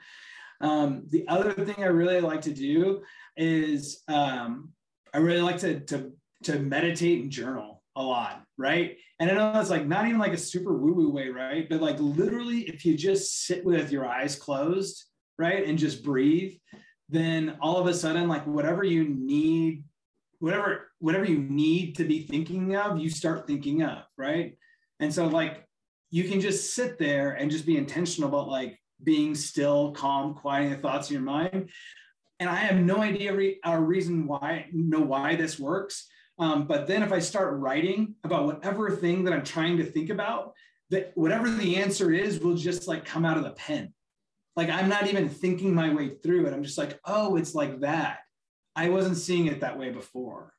Um, 0.61 1.03
the 1.09 1.27
other 1.27 1.51
thing 1.51 1.83
I 1.83 1.87
really 1.87 2.21
like 2.21 2.41
to 2.41 2.53
do 2.53 3.01
is 3.35 4.03
um, 4.07 4.71
I 5.13 5.17
really 5.17 5.41
like 5.41 5.57
to, 5.59 5.81
to, 5.81 6.11
to 6.43 6.59
meditate 6.59 7.21
and 7.21 7.31
journal 7.31 7.83
a 7.95 8.03
lot, 8.03 8.43
right? 8.57 8.97
And 9.19 9.31
I 9.31 9.33
know 9.33 9.59
it's 9.59 9.69
like 9.69 9.87
not 9.87 10.07
even 10.07 10.19
like 10.19 10.33
a 10.33 10.37
super 10.37 10.77
woo 10.77 10.93
woo 10.93 11.11
way, 11.11 11.29
right? 11.29 11.67
But 11.67 11.81
like 11.81 11.99
literally, 11.99 12.61
if 12.61 12.85
you 12.85 12.95
just 12.95 13.45
sit 13.45 13.65
with 13.65 13.91
your 13.91 14.07
eyes 14.07 14.35
closed, 14.35 15.05
right, 15.39 15.67
and 15.67 15.77
just 15.77 16.03
breathe, 16.03 16.53
then 17.09 17.57
all 17.61 17.77
of 17.77 17.87
a 17.87 17.93
sudden, 17.93 18.27
like 18.27 18.45
whatever 18.45 18.83
you 18.83 19.07
need, 19.07 19.83
whatever 20.39 20.89
whatever 20.99 21.25
you 21.25 21.39
need 21.39 21.95
to 21.97 22.03
be 22.03 22.21
thinking 22.21 22.75
of, 22.75 22.99
you 22.99 23.09
start 23.09 23.47
thinking 23.47 23.83
of, 23.83 24.03
right? 24.17 24.57
And 24.99 25.13
so 25.13 25.27
like 25.27 25.67
you 26.09 26.23
can 26.25 26.39
just 26.39 26.73
sit 26.73 26.97
there 26.97 27.33
and 27.33 27.51
just 27.51 27.65
be 27.65 27.77
intentional 27.77 28.29
about 28.29 28.47
like 28.47 28.79
being 29.03 29.35
still, 29.35 29.91
calm, 29.91 30.33
quieting 30.33 30.71
the 30.71 30.77
thoughts 30.77 31.09
in 31.09 31.15
your 31.15 31.23
mind. 31.23 31.69
And 32.39 32.49
I 32.49 32.55
have 32.55 32.77
no 32.77 32.97
idea 32.97 33.35
re- 33.35 33.59
a 33.63 33.79
reason 33.79 34.27
why, 34.27 34.67
know 34.71 35.01
why 35.01 35.35
this 35.35 35.59
works. 35.59 36.07
Um, 36.39 36.67
but 36.67 36.87
then 36.87 37.03
if 37.03 37.11
I 37.11 37.19
start 37.19 37.57
writing 37.57 38.15
about 38.23 38.45
whatever 38.45 38.91
thing 38.91 39.23
that 39.23 39.33
I'm 39.33 39.43
trying 39.43 39.77
to 39.77 39.83
think 39.83 40.09
about, 40.09 40.53
that 40.89 41.11
whatever 41.15 41.49
the 41.49 41.77
answer 41.77 42.13
is 42.13 42.39
will 42.39 42.55
just 42.55 42.87
like 42.87 43.05
come 43.05 43.25
out 43.25 43.37
of 43.37 43.43
the 43.43 43.51
pen. 43.51 43.93
Like 44.55 44.69
I'm 44.69 44.89
not 44.89 45.07
even 45.07 45.29
thinking 45.29 45.73
my 45.73 45.93
way 45.93 46.09
through 46.09 46.45
it. 46.45 46.53
I'm 46.53 46.63
just 46.63 46.77
like, 46.77 46.99
oh, 47.05 47.35
it's 47.35 47.55
like 47.55 47.81
that. 47.81 48.19
I 48.75 48.89
wasn't 48.89 49.17
seeing 49.17 49.47
it 49.47 49.61
that 49.61 49.77
way 49.77 49.89
before. 49.89 50.53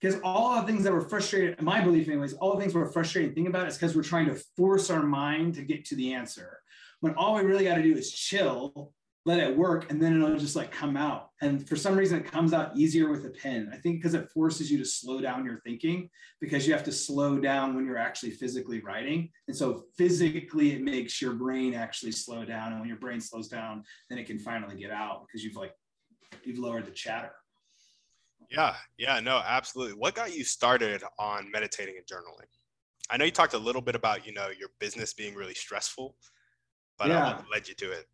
Because 0.00 0.18
all 0.24 0.60
the 0.60 0.66
things 0.66 0.84
that 0.84 0.92
were 0.92 1.02
frustrated, 1.02 1.60
my 1.60 1.80
belief 1.82 2.08
anyways, 2.08 2.32
all 2.34 2.54
the 2.54 2.60
things 2.60 2.74
we're 2.74 2.90
frustrated 2.90 3.34
thinking 3.34 3.52
about 3.52 3.68
is 3.68 3.76
because 3.76 3.94
we're 3.94 4.02
trying 4.02 4.26
to 4.26 4.42
force 4.56 4.88
our 4.88 5.02
mind 5.02 5.54
to 5.54 5.62
get 5.62 5.84
to 5.86 5.94
the 5.94 6.14
answer. 6.14 6.58
When 7.00 7.14
all 7.14 7.34
we 7.34 7.42
really 7.42 7.64
got 7.64 7.74
to 7.74 7.82
do 7.82 7.94
is 7.94 8.10
chill 8.10 8.94
let 9.26 9.38
it 9.38 9.54
work 9.54 9.90
and 9.90 10.00
then 10.00 10.16
it'll 10.16 10.38
just 10.38 10.56
like 10.56 10.72
come 10.72 10.96
out. 10.96 11.28
And 11.42 11.66
for 11.68 11.76
some 11.76 11.96
reason 11.96 12.18
it 12.18 12.30
comes 12.30 12.52
out 12.52 12.76
easier 12.76 13.10
with 13.10 13.26
a 13.26 13.30
pen. 13.30 13.70
I 13.72 13.76
think 13.76 13.96
because 13.96 14.14
it 14.14 14.30
forces 14.30 14.70
you 14.70 14.78
to 14.78 14.84
slow 14.84 15.20
down 15.20 15.44
your 15.44 15.60
thinking 15.60 16.08
because 16.40 16.66
you 16.66 16.72
have 16.72 16.84
to 16.84 16.92
slow 16.92 17.38
down 17.38 17.74
when 17.74 17.84
you're 17.84 17.98
actually 17.98 18.30
physically 18.30 18.80
writing. 18.80 19.30
And 19.46 19.56
so 19.56 19.84
physically 19.96 20.72
it 20.72 20.82
makes 20.82 21.20
your 21.20 21.34
brain 21.34 21.74
actually 21.74 22.12
slow 22.12 22.44
down 22.44 22.72
and 22.72 22.80
when 22.80 22.88
your 22.88 22.98
brain 22.98 23.20
slows 23.20 23.48
down 23.48 23.84
then 24.08 24.18
it 24.18 24.26
can 24.26 24.38
finally 24.38 24.76
get 24.76 24.90
out 24.90 25.26
because 25.26 25.44
you've 25.44 25.56
like 25.56 25.74
you've 26.44 26.58
lowered 26.58 26.86
the 26.86 26.92
chatter. 26.92 27.32
Yeah 28.50 28.74
yeah 28.96 29.20
no 29.20 29.42
absolutely. 29.46 29.98
What 29.98 30.14
got 30.14 30.34
you 30.34 30.44
started 30.44 31.02
on 31.18 31.50
meditating 31.50 31.96
and 31.98 32.06
journaling? 32.06 32.48
I 33.10 33.18
know 33.18 33.26
you 33.26 33.32
talked 33.32 33.54
a 33.54 33.58
little 33.58 33.82
bit 33.82 33.94
about 33.94 34.26
you 34.26 34.32
know 34.32 34.48
your 34.58 34.70
business 34.78 35.12
being 35.12 35.34
really 35.34 35.54
stressful 35.54 36.16
but 36.98 37.10
uh, 37.10 37.14
yeah. 37.14 37.36
what 37.36 37.44
led 37.52 37.68
you 37.68 37.74
to 37.74 37.90
it 37.92 38.06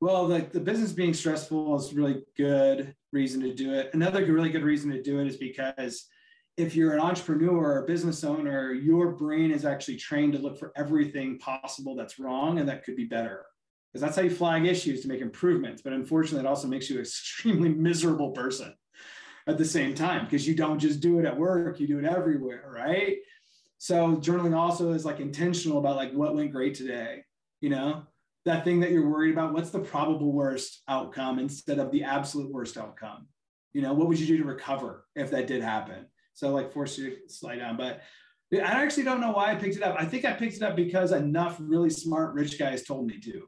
well, 0.00 0.26
like 0.26 0.52
the 0.52 0.60
business 0.60 0.92
being 0.92 1.14
stressful 1.14 1.76
is 1.76 1.92
really 1.92 2.22
good 2.36 2.94
reason 3.12 3.40
to 3.42 3.54
do 3.54 3.72
it. 3.74 3.90
Another 3.94 4.24
really 4.24 4.50
good 4.50 4.62
reason 4.62 4.90
to 4.92 5.02
do 5.02 5.20
it 5.20 5.26
is 5.26 5.36
because 5.36 6.06
if 6.56 6.74
you're 6.74 6.92
an 6.92 7.00
entrepreneur 7.00 7.56
or 7.56 7.84
a 7.84 7.86
business 7.86 8.22
owner, 8.24 8.72
your 8.72 9.12
brain 9.12 9.50
is 9.50 9.64
actually 9.64 9.96
trained 9.96 10.32
to 10.32 10.38
look 10.38 10.58
for 10.58 10.72
everything 10.76 11.38
possible 11.38 11.96
that's 11.96 12.18
wrong 12.18 12.58
and 12.58 12.68
that 12.68 12.84
could 12.84 12.96
be 12.96 13.04
better. 13.04 13.44
Because 13.92 14.02
that's 14.02 14.16
how 14.16 14.22
you 14.22 14.30
flag 14.30 14.66
issues 14.66 15.00
to 15.02 15.08
make 15.08 15.20
improvements. 15.20 15.82
But 15.82 15.94
unfortunately, 15.94 16.46
it 16.46 16.48
also 16.48 16.68
makes 16.68 16.90
you 16.90 16.96
an 16.96 17.02
extremely 17.02 17.68
miserable 17.68 18.32
person 18.32 18.74
at 19.46 19.56
the 19.56 19.64
same 19.64 19.94
time 19.94 20.24
because 20.24 20.46
you 20.46 20.54
don't 20.54 20.78
just 20.78 21.00
do 21.00 21.18
it 21.18 21.24
at 21.24 21.36
work, 21.36 21.80
you 21.80 21.86
do 21.86 21.98
it 21.98 22.04
everywhere, 22.04 22.70
right? 22.72 23.16
So 23.78 24.16
journaling 24.16 24.56
also 24.56 24.92
is 24.92 25.04
like 25.04 25.20
intentional 25.20 25.78
about 25.78 25.96
like 25.96 26.12
what 26.12 26.34
went 26.34 26.52
great 26.52 26.74
today, 26.74 27.22
you 27.60 27.70
know? 27.70 28.02
That 28.48 28.64
thing 28.64 28.80
that 28.80 28.90
you're 28.90 29.08
worried 29.08 29.32
about 29.32 29.52
what's 29.52 29.70
the 29.70 29.78
probable 29.78 30.32
worst 30.32 30.82
outcome 30.88 31.38
instead 31.38 31.78
of 31.78 31.90
the 31.90 32.02
absolute 32.02 32.50
worst 32.50 32.76
outcome? 32.76 33.26
You 33.72 33.82
know 33.82 33.92
what 33.92 34.08
would 34.08 34.18
you 34.18 34.26
do 34.26 34.38
to 34.38 34.44
recover 34.44 35.04
if 35.14 35.30
that 35.30 35.46
did 35.46 35.62
happen? 35.62 36.06
So 36.34 36.50
like 36.50 36.72
force 36.72 36.98
you 36.98 37.10
to 37.10 37.16
slide 37.28 37.56
down 37.56 37.76
but 37.76 38.00
i 38.52 38.82
actually 38.82 39.02
don't 39.02 39.20
know 39.20 39.32
why 39.32 39.52
i 39.52 39.54
picked 39.54 39.76
it 39.76 39.82
up. 39.82 39.96
I 39.98 40.04
think 40.06 40.24
i 40.24 40.32
picked 40.32 40.56
it 40.56 40.62
up 40.62 40.76
because 40.76 41.12
enough 41.12 41.56
really 41.60 41.90
smart 41.90 42.34
rich 42.34 42.58
guys 42.58 42.82
told 42.82 43.06
me 43.06 43.20
to. 43.20 43.42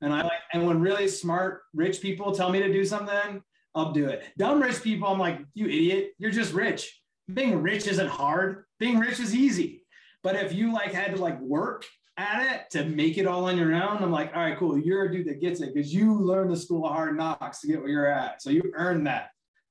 And 0.00 0.12
i 0.12 0.22
like 0.22 0.40
and 0.52 0.66
when 0.66 0.80
really 0.80 1.08
smart 1.08 1.62
rich 1.72 2.00
people 2.00 2.32
tell 2.32 2.50
me 2.50 2.60
to 2.60 2.72
do 2.72 2.84
something 2.84 3.42
i'll 3.74 3.92
do 3.92 4.08
it. 4.08 4.24
Dumb 4.36 4.60
rich 4.60 4.82
people 4.82 5.08
i'm 5.08 5.18
like 5.18 5.40
you 5.54 5.66
idiot. 5.66 6.12
You're 6.18 6.30
just 6.30 6.52
rich. 6.52 7.00
Being 7.32 7.62
rich 7.62 7.86
isn't 7.86 8.08
hard. 8.08 8.64
Being 8.78 8.98
rich 8.98 9.18
is 9.20 9.34
easy. 9.34 9.84
But 10.22 10.36
if 10.36 10.52
you 10.52 10.72
like 10.72 10.92
had 10.92 11.16
to 11.16 11.22
like 11.22 11.40
work 11.40 11.86
at 12.22 12.54
it 12.54 12.70
to 12.70 12.84
make 12.84 13.18
it 13.18 13.26
all 13.26 13.46
on 13.46 13.58
your 13.58 13.74
own, 13.74 14.02
I'm 14.02 14.10
like, 14.10 14.34
all 14.34 14.42
right, 14.42 14.56
cool. 14.56 14.78
You're 14.78 15.06
a 15.06 15.12
dude 15.12 15.26
that 15.26 15.40
gets 15.40 15.60
it 15.60 15.74
because 15.74 15.92
you 15.92 16.14
learned 16.14 16.50
the 16.50 16.56
school 16.56 16.86
of 16.86 16.92
hard 16.92 17.16
knocks 17.16 17.60
to 17.60 17.66
get 17.66 17.80
where 17.80 17.88
you're 17.88 18.06
at. 18.06 18.40
So 18.40 18.50
you 18.50 18.72
earned 18.74 19.06
that. 19.06 19.30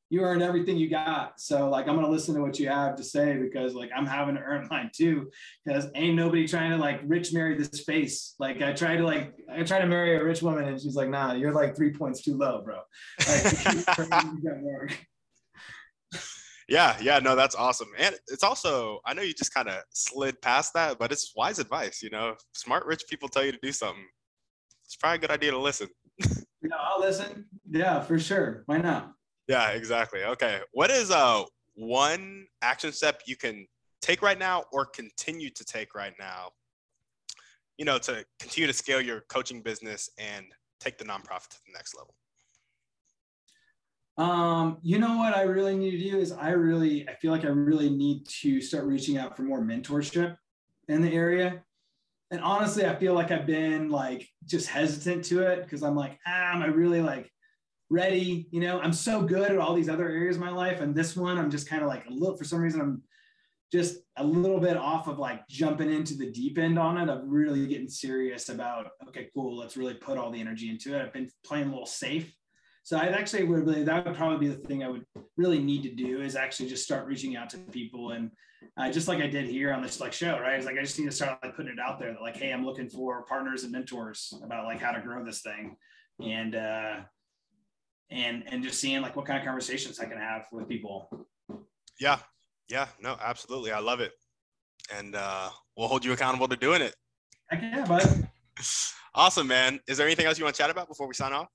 You 0.10 0.22
earned 0.24 0.42
everything 0.42 0.76
you 0.76 0.90
got. 0.90 1.40
So 1.40 1.70
like 1.70 1.88
I'm 1.88 1.96
gonna 1.96 2.10
listen 2.10 2.36
to 2.36 2.42
what 2.42 2.60
you 2.60 2.68
have 2.68 2.98
to 2.98 3.04
say 3.04 3.38
because 3.38 3.74
like 3.74 3.90
I'm 3.96 4.06
having 4.06 4.36
to 4.36 4.42
earn 4.42 4.68
mine 4.72 4.92
too. 4.94 5.32
Because 5.64 5.88
ain't 5.96 6.16
nobody 6.16 6.46
trying 6.48 6.72
to 6.72 6.78
like 6.78 7.00
rich 7.06 7.34
marry 7.34 7.58
this 7.58 7.80
face. 7.80 8.36
Like 8.38 8.62
I 8.62 8.74
tried 8.74 8.98
to 8.98 9.06
like 9.06 9.34
I 9.50 9.64
tried 9.64 9.82
to 9.82 9.88
marry 9.88 10.18
a 10.18 10.24
rich 10.24 10.42
woman 10.42 10.66
and 10.66 10.82
she's 10.82 10.96
like, 10.96 11.10
nah, 11.10 11.34
you're 11.34 11.54
like 11.54 11.78
three 11.78 11.94
points 11.94 12.22
too 12.22 12.36
low, 12.36 12.62
bro. 12.62 12.82
Like, 13.28 13.46
Yeah, 16.68 16.96
yeah, 17.02 17.20
no, 17.20 17.36
that's 17.36 17.56
awesome. 17.56 17.90
And 17.98 18.16
it's 18.28 18.44
also, 18.44 19.00
I 19.06 19.14
know 19.14 19.22
you 19.22 19.34
just 19.34 19.54
kind 19.54 19.68
of 19.68 19.82
slid 19.90 20.42
past 20.42 20.74
that, 20.74 21.00
but 21.00 21.12
it's 21.12 21.34
wise 21.36 21.60
advice. 21.60 22.02
You 22.02 22.10
know, 22.10 22.36
smart 22.54 22.86
rich 22.86 23.04
people 23.10 23.30
tell 23.30 23.44
you 23.44 23.52
to 23.52 23.60
do 23.62 23.72
something. 23.72 24.06
It's 24.86 24.96
probably 24.96 25.18
a 25.18 25.22
good 25.22 25.32
idea 25.32 25.52
to 25.52 25.60
listen. 25.60 25.88
yeah, 26.20 26.76
I'll 26.80 27.00
listen. 27.00 27.46
Yeah, 27.70 28.02
for 28.02 28.20
sure. 28.20 28.64
Why 28.66 28.78
not? 28.78 29.14
Yeah, 29.48 29.70
exactly. 29.72 30.24
Okay. 30.24 30.60
What 30.72 30.92
is 30.92 31.12
uh 31.12 31.44
one 31.74 32.46
action 32.62 32.92
step 32.92 33.22
you 33.26 33.36
can 33.36 33.66
take 34.02 34.22
right 34.22 34.38
now 34.38 34.66
or 34.72 34.86
continue 34.86 35.50
to 35.50 35.64
take 35.64 35.96
right 35.96 36.14
now, 36.20 36.50
you 37.78 37.86
know, 37.86 37.98
to 38.00 38.26
continue 38.40 38.68
to 38.68 38.74
scale 38.74 39.02
your 39.02 39.22
coaching 39.30 39.62
business 39.62 40.10
and 40.18 40.46
take 40.80 40.98
the 40.98 41.06
nonprofit 41.06 41.50
to 41.50 41.58
the 41.66 41.74
next 41.74 41.96
level? 41.96 42.14
Um, 44.18 44.78
you 44.82 45.00
know 45.00 45.18
what 45.18 45.36
I 45.36 45.44
really 45.44 45.76
need 45.76 45.92
to 45.92 46.12
do 46.12 46.20
is 46.20 46.32
I 46.32 46.50
really 46.50 47.08
I 47.08 47.16
feel 47.16 47.32
like 47.32 47.46
I 47.46 47.50
really 47.50 47.90
need 47.90 48.28
to 48.42 48.62
start 48.62 48.86
reaching 48.86 49.18
out 49.18 49.36
for 49.36 49.44
more 49.44 49.62
mentorship 49.62 50.36
in 50.88 51.02
the 51.02 51.12
area. 51.12 51.64
And 52.30 52.42
honestly, 52.42 52.86
I 52.86 52.96
feel 52.96 53.14
like 53.14 53.32
I've 53.32 53.46
been 53.46 53.90
like 53.90 54.28
just 54.46 54.68
hesitant 54.68 55.26
to 55.26 55.42
it 55.44 55.64
because 55.64 55.84
I'm 55.84 55.96
like, 55.96 56.18
ah, 56.26 56.54
am 56.54 56.62
I 56.62 56.68
really 56.68 57.02
like 57.02 57.32
ready? 57.90 58.48
You 58.52 58.62
know, 58.62 58.80
I'm 58.80 58.94
so 58.94 59.22
good 59.22 59.52
at 59.52 59.58
all 59.58 59.74
these 59.74 59.90
other 59.90 60.08
areas 60.08 60.38
of 60.38 60.42
my 60.42 60.50
life. 60.50 60.80
And 60.80 60.96
this 60.96 61.16
one, 61.16 61.38
I'm 61.38 61.52
just 61.52 61.68
kind 61.68 61.82
of 61.82 61.90
like 61.90 62.06
a 62.06 62.14
little, 62.14 62.38
for 62.38 62.46
some 62.46 62.62
reason, 62.62 62.80
I'm 62.80 63.04
just 63.72 63.98
a 64.18 64.24
little 64.24 64.60
bit 64.60 64.78
off 64.78 65.08
of 65.08 65.20
like 65.20 65.46
jumping 65.50 65.92
into 65.92 66.16
the 66.16 66.32
deep 66.32 66.58
end 66.58 66.80
on 66.80 66.98
it. 66.98 67.12
I'm 67.12 67.30
really 67.30 67.68
getting 67.68 67.90
serious 67.90 68.48
about, 68.48 68.88
okay, 69.10 69.30
cool, 69.34 69.58
let's 69.58 69.76
really 69.76 69.94
put 69.94 70.18
all 70.18 70.32
the 70.32 70.40
energy 70.40 70.70
into 70.70 70.96
it. 70.96 71.02
I've 71.02 71.14
been 71.14 71.30
playing 71.46 71.68
a 71.68 71.72
little 71.72 71.86
safe 71.86 72.34
so 72.84 72.98
I'd 72.98 73.14
actually 73.14 73.44
would 73.44 73.66
really 73.66 73.84
that 73.84 74.06
would 74.06 74.16
probably 74.16 74.48
be 74.48 74.54
the 74.54 74.68
thing 74.68 74.84
I 74.84 74.90
would 74.90 75.06
really 75.38 75.60
need 75.60 75.84
to 75.84 75.94
do 75.94 76.22
is 76.22 76.36
actually 76.36 76.70
just 76.70 76.84
start 76.84 77.06
reaching 77.06 77.36
out 77.36 77.50
to 77.52 77.58
people 77.58 78.12
and 78.12 78.32
uh, 78.78 78.92
just 78.92 79.08
like 79.08 79.20
I 79.20 79.28
did 79.28 79.46
here 79.46 79.74
on 79.74 79.82
this 79.82 80.00
like 80.00 80.14
show, 80.14 80.40
right? 80.40 80.56
It's 80.56 80.66
like 80.66 80.78
I 80.78 80.82
just 80.82 80.98
need 80.98 81.06
to 81.06 81.12
start 81.12 81.40
like 81.44 81.56
putting 81.56 81.74
it 81.74 81.80
out 81.80 82.00
there 82.00 82.14
that 82.14 82.22
like, 82.22 82.38
hey, 82.38 82.52
I'm 82.52 82.66
looking 82.66 82.90
for 82.90 83.24
partners 83.24 83.64
and 83.64 83.72
mentors 83.72 84.34
about 84.44 84.66
like 84.66 84.80
how 84.80 84.92
to 84.92 85.02
grow 85.02 85.24
this 85.24 85.42
thing, 85.42 85.76
and 86.24 86.56
uh, 86.56 87.00
and 88.10 88.44
and 88.48 88.64
just 88.64 88.80
seeing 88.80 89.02
like 89.02 89.16
what 89.16 89.26
kind 89.26 89.40
of 89.40 89.46
conversations 89.46 90.00
I 90.00 90.06
can 90.06 90.18
have 90.18 90.46
with 90.52 90.68
people. 90.68 91.10
Yeah, 92.00 92.20
yeah, 92.70 92.88
no, 93.00 93.18
absolutely, 93.22 93.72
I 93.72 93.80
love 93.80 94.00
it, 94.00 94.12
and 94.96 95.16
uh, 95.16 95.50
we'll 95.76 95.88
hold 95.88 96.06
you 96.06 96.14
accountable 96.14 96.48
to 96.48 96.56
doing 96.56 96.82
it. 96.82 96.96
Heck 97.50 97.62
yeah, 97.62 97.86
bud. 97.86 98.30
awesome, 99.16 99.48
man. 99.48 99.80
Is 99.88 99.98
there 99.98 100.08
anything 100.08 100.26
else 100.26 100.38
you 100.38 100.46
want 100.46 100.56
to 100.56 100.62
chat 100.62 100.70
about 100.70 100.88
before 100.88 101.08
we 101.08 101.14
sign 101.14 101.34
off? 101.34 101.48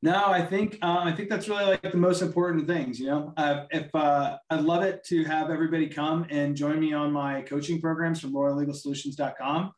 No, 0.00 0.26
I 0.26 0.46
think 0.46 0.78
uh, 0.80 1.00
I 1.00 1.10
think 1.12 1.28
that's 1.28 1.48
really 1.48 1.64
like 1.64 1.82
the 1.82 1.96
most 1.96 2.22
important 2.22 2.68
things. 2.68 3.00
You 3.00 3.06
know, 3.06 3.34
uh, 3.36 3.64
if 3.70 3.92
uh, 3.94 4.38
I'd 4.48 4.60
love 4.60 4.84
it 4.84 5.02
to 5.06 5.24
have 5.24 5.50
everybody 5.50 5.88
come 5.88 6.24
and 6.30 6.54
join 6.56 6.78
me 6.78 6.92
on 6.92 7.12
my 7.12 7.42
coaching 7.42 7.80
programs 7.80 8.20
from 8.20 8.32
RoyalLegalSolutions.com. 8.32 9.72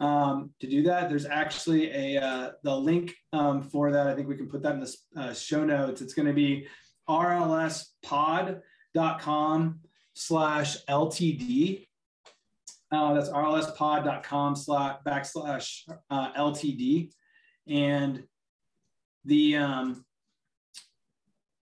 Um, 0.00 0.50
to 0.60 0.66
do 0.66 0.82
that, 0.82 1.08
there's 1.08 1.24
actually 1.24 1.90
a 1.92 2.20
uh, 2.20 2.50
the 2.64 2.76
link 2.76 3.14
um, 3.32 3.62
for 3.62 3.92
that. 3.92 4.08
I 4.08 4.14
think 4.14 4.26
we 4.28 4.36
can 4.36 4.48
put 4.48 4.62
that 4.64 4.74
in 4.74 4.80
the 4.80 4.92
uh, 5.16 5.32
show 5.32 5.64
notes. 5.64 6.00
It's 6.02 6.14
going 6.14 6.26
to 6.26 6.34
be 6.34 6.66
rlspod.com 7.08 7.80
slash 10.14 10.84
ltd. 10.86 11.86
Uh, 12.90 13.14
that's 13.14 13.28
rlspod.com 13.28 14.56
slash 14.56 14.96
backslash 15.06 15.88
ltd, 16.10 17.12
and 17.68 18.24
the 19.24 19.56
um, 19.56 20.04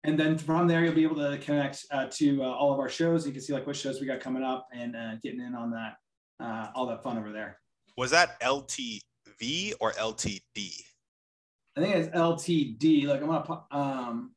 and 0.03 0.17
then 0.17 0.37
from 0.37 0.67
there 0.67 0.83
you'll 0.83 0.93
be 0.93 1.03
able 1.03 1.15
to 1.15 1.37
connect 1.39 1.85
uh, 1.91 2.07
to 2.11 2.43
uh, 2.43 2.47
all 2.47 2.73
of 2.73 2.79
our 2.79 2.89
shows. 2.89 3.25
You 3.25 3.33
can 3.33 3.41
see 3.41 3.53
like 3.53 3.67
what 3.67 3.75
shows 3.75 3.99
we 3.99 4.07
got 4.07 4.19
coming 4.19 4.43
up 4.43 4.67
and 4.73 4.95
uh, 4.95 5.15
getting 5.21 5.41
in 5.41 5.55
on 5.55 5.71
that 5.71 5.95
uh, 6.39 6.67
all 6.75 6.87
that 6.87 7.03
fun 7.03 7.17
over 7.17 7.31
there. 7.31 7.59
Was 7.97 8.11
that 8.11 8.39
LTV 8.41 9.73
or 9.79 9.91
LTD? 9.93 10.81
I 11.75 11.81
think 11.81 11.95
it's 11.95 12.15
LTD. 12.15 13.05
Like 13.05 13.21
I'm 13.21 13.27
gonna 13.27 13.63
um, 13.71 14.33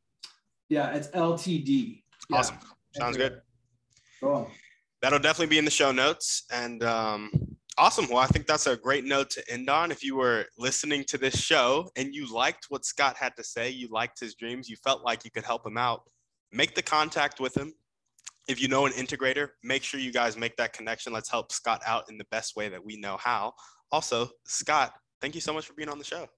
Yeah, 0.68 0.94
it's 0.94 1.09
LTD. 1.09 2.03
Yeah. 2.29 2.37
Awesome. 2.37 2.59
Sounds 2.96 3.16
good. 3.16 3.40
Cool. 4.20 4.51
That'll 5.03 5.18
definitely 5.18 5.46
be 5.46 5.59
in 5.59 5.64
the 5.64 5.70
show 5.70 5.92
notes. 5.92 6.44
And 6.53 6.83
um, 6.85 7.31
awesome. 7.80 8.06
Well, 8.08 8.18
I 8.18 8.26
think 8.26 8.46
that's 8.46 8.66
a 8.66 8.76
great 8.76 9.04
note 9.04 9.30
to 9.30 9.50
end 9.50 9.70
on. 9.70 9.90
If 9.90 10.04
you 10.04 10.14
were 10.14 10.44
listening 10.58 11.02
to 11.04 11.16
this 11.16 11.34
show 11.34 11.90
and 11.96 12.14
you 12.14 12.30
liked 12.30 12.66
what 12.68 12.84
Scott 12.84 13.16
had 13.16 13.34
to 13.38 13.42
say, 13.42 13.70
you 13.70 13.88
liked 13.88 14.20
his 14.20 14.34
dreams, 14.34 14.68
you 14.68 14.76
felt 14.76 15.02
like 15.02 15.24
you 15.24 15.30
could 15.30 15.44
help 15.44 15.66
him 15.66 15.78
out, 15.78 16.02
make 16.52 16.74
the 16.74 16.82
contact 16.82 17.40
with 17.40 17.56
him. 17.56 17.72
If 18.48 18.60
you 18.60 18.68
know 18.68 18.84
an 18.84 18.92
integrator, 18.92 19.48
make 19.64 19.82
sure 19.82 19.98
you 19.98 20.12
guys 20.12 20.36
make 20.36 20.56
that 20.58 20.74
connection. 20.74 21.14
Let's 21.14 21.30
help 21.30 21.52
Scott 21.52 21.80
out 21.86 22.04
in 22.10 22.18
the 22.18 22.26
best 22.30 22.54
way 22.54 22.68
that 22.68 22.84
we 22.84 22.96
know 22.96 23.16
how. 23.18 23.54
Also, 23.90 24.28
Scott, 24.44 24.92
thank 25.22 25.34
you 25.34 25.40
so 25.40 25.54
much 25.54 25.64
for 25.64 25.72
being 25.72 25.88
on 25.88 25.98
the 25.98 26.04
show. 26.04 26.28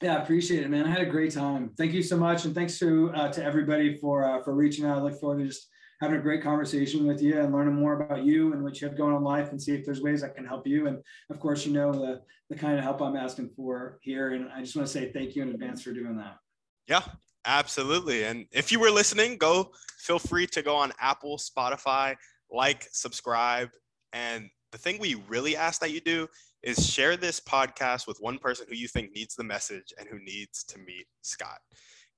Yeah, 0.00 0.16
I 0.16 0.22
appreciate 0.22 0.62
it, 0.62 0.70
man. 0.70 0.86
I 0.86 0.90
had 0.90 1.02
a 1.02 1.10
great 1.10 1.34
time. 1.34 1.72
Thank 1.76 1.92
you 1.92 2.02
so 2.02 2.16
much, 2.16 2.44
and 2.44 2.54
thanks 2.54 2.78
to 2.78 3.10
uh, 3.14 3.32
to 3.32 3.44
everybody 3.44 3.96
for 3.96 4.24
uh, 4.24 4.42
for 4.44 4.54
reaching 4.54 4.86
out. 4.86 4.96
I 4.96 5.02
look 5.02 5.20
forward 5.20 5.40
to 5.40 5.46
just 5.46 5.66
having 6.00 6.18
a 6.18 6.22
great 6.22 6.42
conversation 6.42 7.06
with 7.06 7.20
you 7.20 7.40
and 7.40 7.52
learning 7.52 7.74
more 7.74 8.00
about 8.00 8.24
you 8.24 8.52
and 8.52 8.62
what 8.62 8.80
you 8.80 8.88
have 8.88 8.96
going 8.96 9.12
on 9.12 9.18
in 9.18 9.24
life, 9.24 9.50
and 9.50 9.60
see 9.60 9.74
if 9.74 9.84
there's 9.84 10.00
ways 10.00 10.22
I 10.22 10.28
can 10.28 10.44
help 10.44 10.66
you. 10.66 10.86
And 10.86 10.98
of 11.30 11.40
course, 11.40 11.66
you 11.66 11.72
know 11.72 11.92
the 11.92 12.22
the 12.50 12.56
kind 12.56 12.78
of 12.78 12.84
help 12.84 13.02
I'm 13.02 13.16
asking 13.16 13.50
for 13.56 13.98
here, 14.02 14.32
and 14.32 14.48
I 14.50 14.60
just 14.60 14.74
want 14.74 14.86
to 14.86 14.92
say 14.92 15.12
thank 15.12 15.36
you 15.36 15.42
in 15.42 15.50
advance 15.50 15.82
for 15.82 15.92
doing 15.92 16.16
that. 16.16 16.38
Yeah, 16.86 17.02
absolutely. 17.44 18.24
And 18.24 18.46
if 18.52 18.72
you 18.72 18.80
were 18.80 18.90
listening, 18.90 19.36
go 19.36 19.72
feel 19.98 20.18
free 20.18 20.46
to 20.48 20.62
go 20.62 20.74
on 20.74 20.92
Apple, 21.00 21.36
Spotify, 21.36 22.16
like, 22.50 22.88
subscribe, 22.92 23.68
and 24.12 24.48
the 24.72 24.78
thing 24.78 24.98
we 24.98 25.14
really 25.28 25.56
ask 25.56 25.80
that 25.80 25.92
you 25.92 26.00
do 26.00 26.28
is 26.62 26.90
share 26.90 27.16
this 27.16 27.40
podcast 27.40 28.06
with 28.06 28.18
one 28.20 28.38
person 28.38 28.66
who 28.68 28.74
you 28.74 28.88
think 28.88 29.12
needs 29.12 29.34
the 29.34 29.44
message 29.44 29.92
and 29.98 30.08
who 30.08 30.18
needs 30.18 30.64
to 30.64 30.78
meet 30.78 31.06
Scott. 31.22 31.58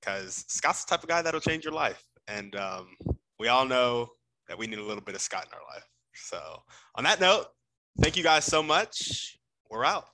Because 0.00 0.44
Scott's 0.48 0.84
the 0.84 0.90
type 0.90 1.02
of 1.02 1.08
guy 1.08 1.22
that'll 1.22 1.40
change 1.40 1.64
your 1.64 1.74
life. 1.74 2.02
And 2.26 2.56
um, 2.56 2.96
we 3.40 3.48
all 3.48 3.64
know 3.64 4.10
that 4.48 4.58
we 4.58 4.66
need 4.66 4.78
a 4.78 4.84
little 4.84 5.02
bit 5.02 5.14
of 5.14 5.20
Scott 5.22 5.46
in 5.46 5.54
our 5.54 5.74
life. 5.74 5.84
So, 6.14 6.62
on 6.94 7.04
that 7.04 7.20
note, 7.20 7.46
thank 8.00 8.16
you 8.16 8.22
guys 8.22 8.44
so 8.44 8.62
much. 8.62 9.38
We're 9.70 9.84
out. 9.84 10.04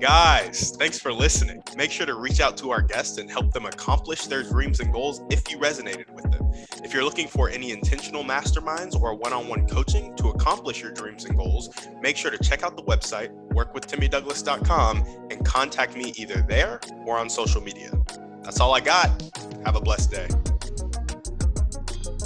Guys, 0.00 0.72
thanks 0.76 0.98
for 0.98 1.12
listening. 1.12 1.62
Make 1.76 1.90
sure 1.90 2.04
to 2.04 2.16
reach 2.16 2.40
out 2.40 2.56
to 2.58 2.70
our 2.70 2.82
guests 2.82 3.16
and 3.16 3.30
help 3.30 3.52
them 3.52 3.64
accomplish 3.64 4.26
their 4.26 4.42
dreams 4.42 4.80
and 4.80 4.92
goals 4.92 5.22
if 5.30 5.50
you 5.50 5.56
resonated 5.56 6.10
with 6.10 6.30
them. 6.32 6.50
If 6.84 6.92
you're 6.92 7.04
looking 7.04 7.28
for 7.28 7.48
any 7.48 7.70
intentional 7.70 8.24
masterminds 8.24 9.00
or 9.00 9.14
one 9.14 9.32
on 9.32 9.48
one 9.48 9.66
coaching 9.68 10.14
to 10.16 10.28
accomplish 10.28 10.82
your 10.82 10.90
dreams 10.92 11.24
and 11.24 11.38
goals, 11.38 11.70
make 12.02 12.16
sure 12.16 12.30
to 12.30 12.38
check 12.38 12.62
out 12.62 12.76
the 12.76 12.82
website, 12.82 13.30
workwithtimmydouglas.com, 13.52 15.28
and 15.30 15.46
contact 15.46 15.96
me 15.96 16.12
either 16.16 16.44
there 16.46 16.80
or 17.06 17.16
on 17.16 17.30
social 17.30 17.62
media. 17.62 17.90
That's 18.42 18.60
all 18.60 18.74
I 18.74 18.80
got. 18.80 19.22
Have 19.64 19.76
a 19.76 19.80
blessed 19.80 20.10
day. 20.10 20.28